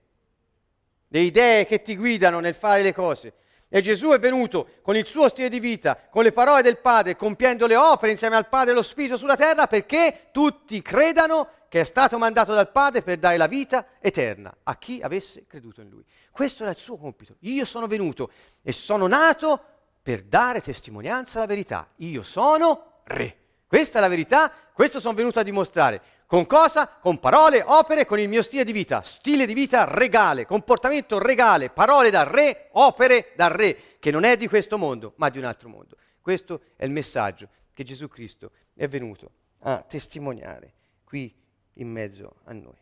[1.09, 3.33] le idee che ti guidano nel fare le cose.
[3.71, 7.15] E Gesù è venuto con il suo stile di vita, con le parole del Padre,
[7.15, 11.81] compiendo le opere insieme al Padre e allo Spirito sulla terra perché tutti credano che
[11.81, 15.89] è stato mandato dal Padre per dare la vita eterna a chi avesse creduto in
[15.89, 16.03] Lui.
[16.31, 17.35] Questo era il suo compito.
[17.41, 18.31] Io sono venuto
[18.63, 19.63] e sono nato
[20.01, 21.87] per dare testimonianza alla verità.
[21.97, 23.38] Io sono re.
[23.69, 26.01] Questa è la verità, questo sono venuto a dimostrare.
[26.25, 26.87] Con cosa?
[26.87, 29.03] Con parole, opere, con il mio stile di vita.
[29.03, 34.37] Stile di vita regale, comportamento regale, parole da re, opere da re, che non è
[34.37, 35.97] di questo mondo, ma di un altro mondo.
[36.19, 41.31] Questo è il messaggio che Gesù Cristo è venuto a testimoniare qui
[41.73, 42.77] in mezzo a noi.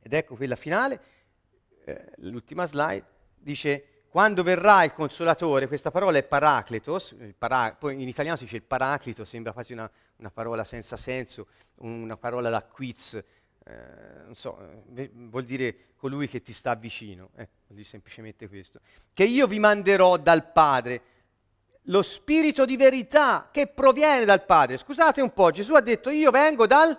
[0.00, 1.00] Ed ecco quella finale,
[1.84, 3.04] eh, l'ultima slide,
[3.36, 8.56] dice quando verrà il consolatore, questa parola è paracletos, para, poi in italiano si dice
[8.56, 11.46] il paraclito, sembra quasi una, una parola senza senso,
[11.76, 13.24] una parola da quiz, eh,
[14.26, 18.80] non so, eh, vuol dire colui che ti sta vicino, eh, vuol dire semplicemente questo.
[19.14, 21.02] Che io vi manderò dal Padre,
[21.84, 24.76] lo spirito di verità che proviene dal Padre.
[24.76, 26.98] Scusate un po', Gesù ha detto io vengo dal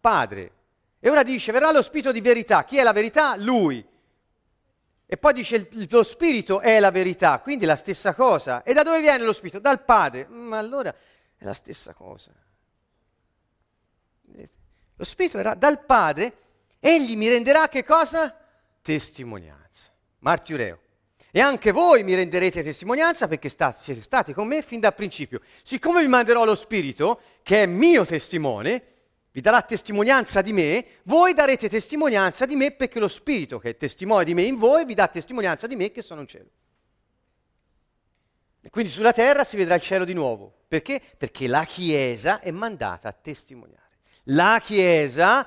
[0.00, 0.52] Padre.
[1.00, 2.62] E ora dice verrà lo spirito di verità.
[2.62, 3.34] Chi è la verità?
[3.34, 3.84] Lui.
[5.06, 8.64] E poi dice lo spirito è la verità, quindi è la stessa cosa.
[8.64, 9.60] E da dove viene lo spirito?
[9.60, 10.26] Dal Padre.
[10.28, 10.92] Ma allora
[11.36, 12.32] è la stessa cosa.
[14.98, 16.36] Lo spirito era dal Padre,
[16.80, 18.34] egli mi renderà che cosa?
[18.82, 19.92] Testimonianza.
[20.20, 20.80] Martireo.
[21.30, 25.42] E anche voi mi renderete testimonianza perché state, siete stati con me fin dal principio.
[25.62, 28.95] Siccome vi manderò lo Spirito, che è mio testimone,
[29.36, 33.76] vi darà testimonianza di me, voi darete testimonianza di me perché lo Spirito che è
[33.76, 36.48] testimone di me in voi vi dà testimonianza di me che sono in cielo.
[38.62, 40.64] E quindi sulla terra si vedrà il cielo di nuovo.
[40.66, 41.02] Perché?
[41.18, 43.98] Perché la Chiesa è mandata a testimoniare.
[44.28, 45.46] La Chiesa,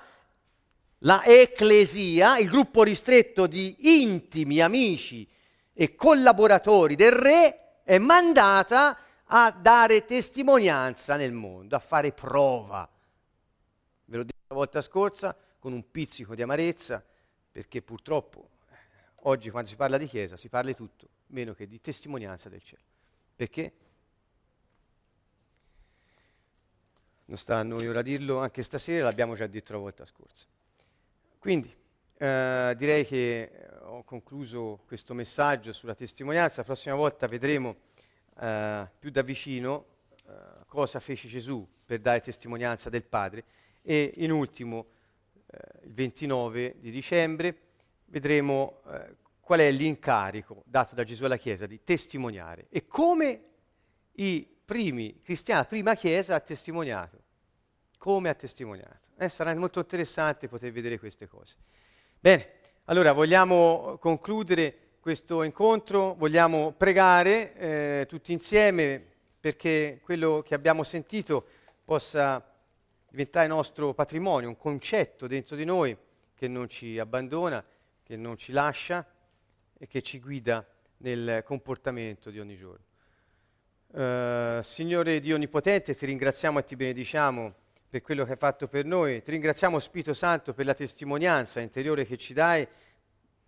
[0.99, 5.27] la Ecclesia, il gruppo ristretto di intimi amici
[5.73, 12.87] e collaboratori del Re, è mandata a dare testimonianza nel mondo, a fare prova
[14.49, 17.05] la volta scorsa, con un pizzico di amarezza,
[17.51, 18.75] perché purtroppo eh,
[19.23, 22.63] oggi quando si parla di Chiesa si parla di tutto, meno che di testimonianza del
[22.63, 22.81] cielo.
[23.35, 23.73] Perché?
[27.25, 30.47] Non sta a noi ora dirlo anche stasera, l'abbiamo già detto la volta scorsa.
[31.37, 31.71] Quindi
[32.17, 37.75] eh, direi che eh, ho concluso questo messaggio sulla testimonianza, la prossima volta vedremo
[38.39, 39.85] eh, più da vicino
[40.27, 43.45] eh, cosa fece Gesù per dare testimonianza del Padre
[43.81, 44.87] e in ultimo,
[45.47, 47.57] eh, il 29 di dicembre,
[48.05, 53.43] vedremo eh, qual è l'incarico dato da Gesù alla Chiesa di testimoniare e come
[54.13, 57.17] i primi cristiani, la prima Chiesa ha testimoniato.
[57.97, 59.07] Come ha testimoniato.
[59.17, 61.55] Eh, sarà molto interessante poter vedere queste cose.
[62.19, 62.47] Bene,
[62.85, 69.03] allora vogliamo concludere questo incontro, vogliamo pregare eh, tutti insieme
[69.39, 71.45] perché quello che abbiamo sentito
[71.83, 72.48] possa
[73.09, 75.95] diventare nostro patrimonio, un concetto dentro di noi
[76.35, 77.63] che non ci abbandona,
[78.03, 79.05] che non ci lascia
[79.77, 80.65] e che ci guida
[80.97, 82.85] nel comportamento di ogni giorno.
[83.87, 87.55] Uh, Signore Dio Onnipotente, ti ringraziamo e ti benediciamo
[87.89, 92.05] per quello che hai fatto per noi, ti ringraziamo Spirito Santo per la testimonianza interiore
[92.05, 92.67] che ci dai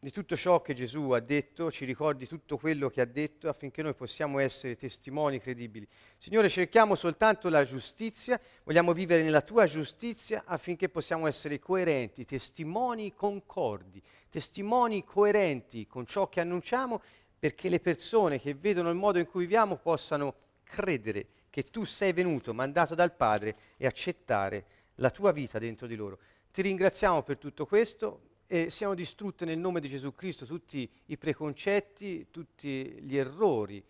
[0.03, 3.83] di tutto ciò che Gesù ha detto, ci ricordi tutto quello che ha detto affinché
[3.83, 5.87] noi possiamo essere testimoni credibili.
[6.17, 13.13] Signore, cerchiamo soltanto la giustizia, vogliamo vivere nella tua giustizia affinché possiamo essere coerenti, testimoni
[13.13, 16.99] concordi, testimoni coerenti con ciò che annunciamo
[17.37, 20.33] perché le persone che vedono il modo in cui viviamo possano
[20.63, 24.65] credere che tu sei venuto, mandato dal Padre e accettare
[24.95, 26.17] la tua vita dentro di loro.
[26.51, 31.17] Ti ringraziamo per tutto questo e siano distrutte nel nome di Gesù Cristo tutti i
[31.17, 33.81] preconcetti, tutti gli errori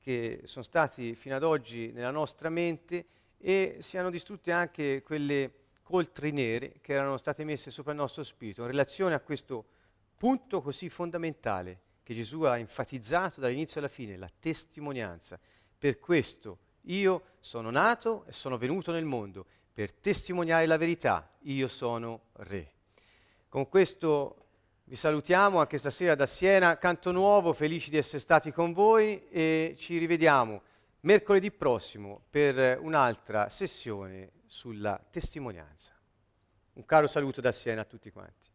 [0.00, 3.06] che sono stati fino ad oggi nella nostra mente
[3.38, 5.52] e siano distrutte anche quelle
[5.84, 9.64] coltri nere che erano state messe sopra il nostro spirito in relazione a questo
[10.16, 15.38] punto così fondamentale che Gesù ha enfatizzato dall'inizio alla fine, la testimonianza.
[15.78, 21.68] Per questo io sono nato e sono venuto nel mondo per testimoniare la verità, io
[21.68, 22.74] sono re.
[23.48, 24.46] Con questo
[24.84, 29.74] vi salutiamo anche stasera da Siena, Canto Nuovo, felici di essere stati con voi e
[29.78, 30.62] ci rivediamo
[31.00, 35.92] mercoledì prossimo per un'altra sessione sulla testimonianza.
[36.74, 38.45] Un caro saluto da Siena a tutti quanti.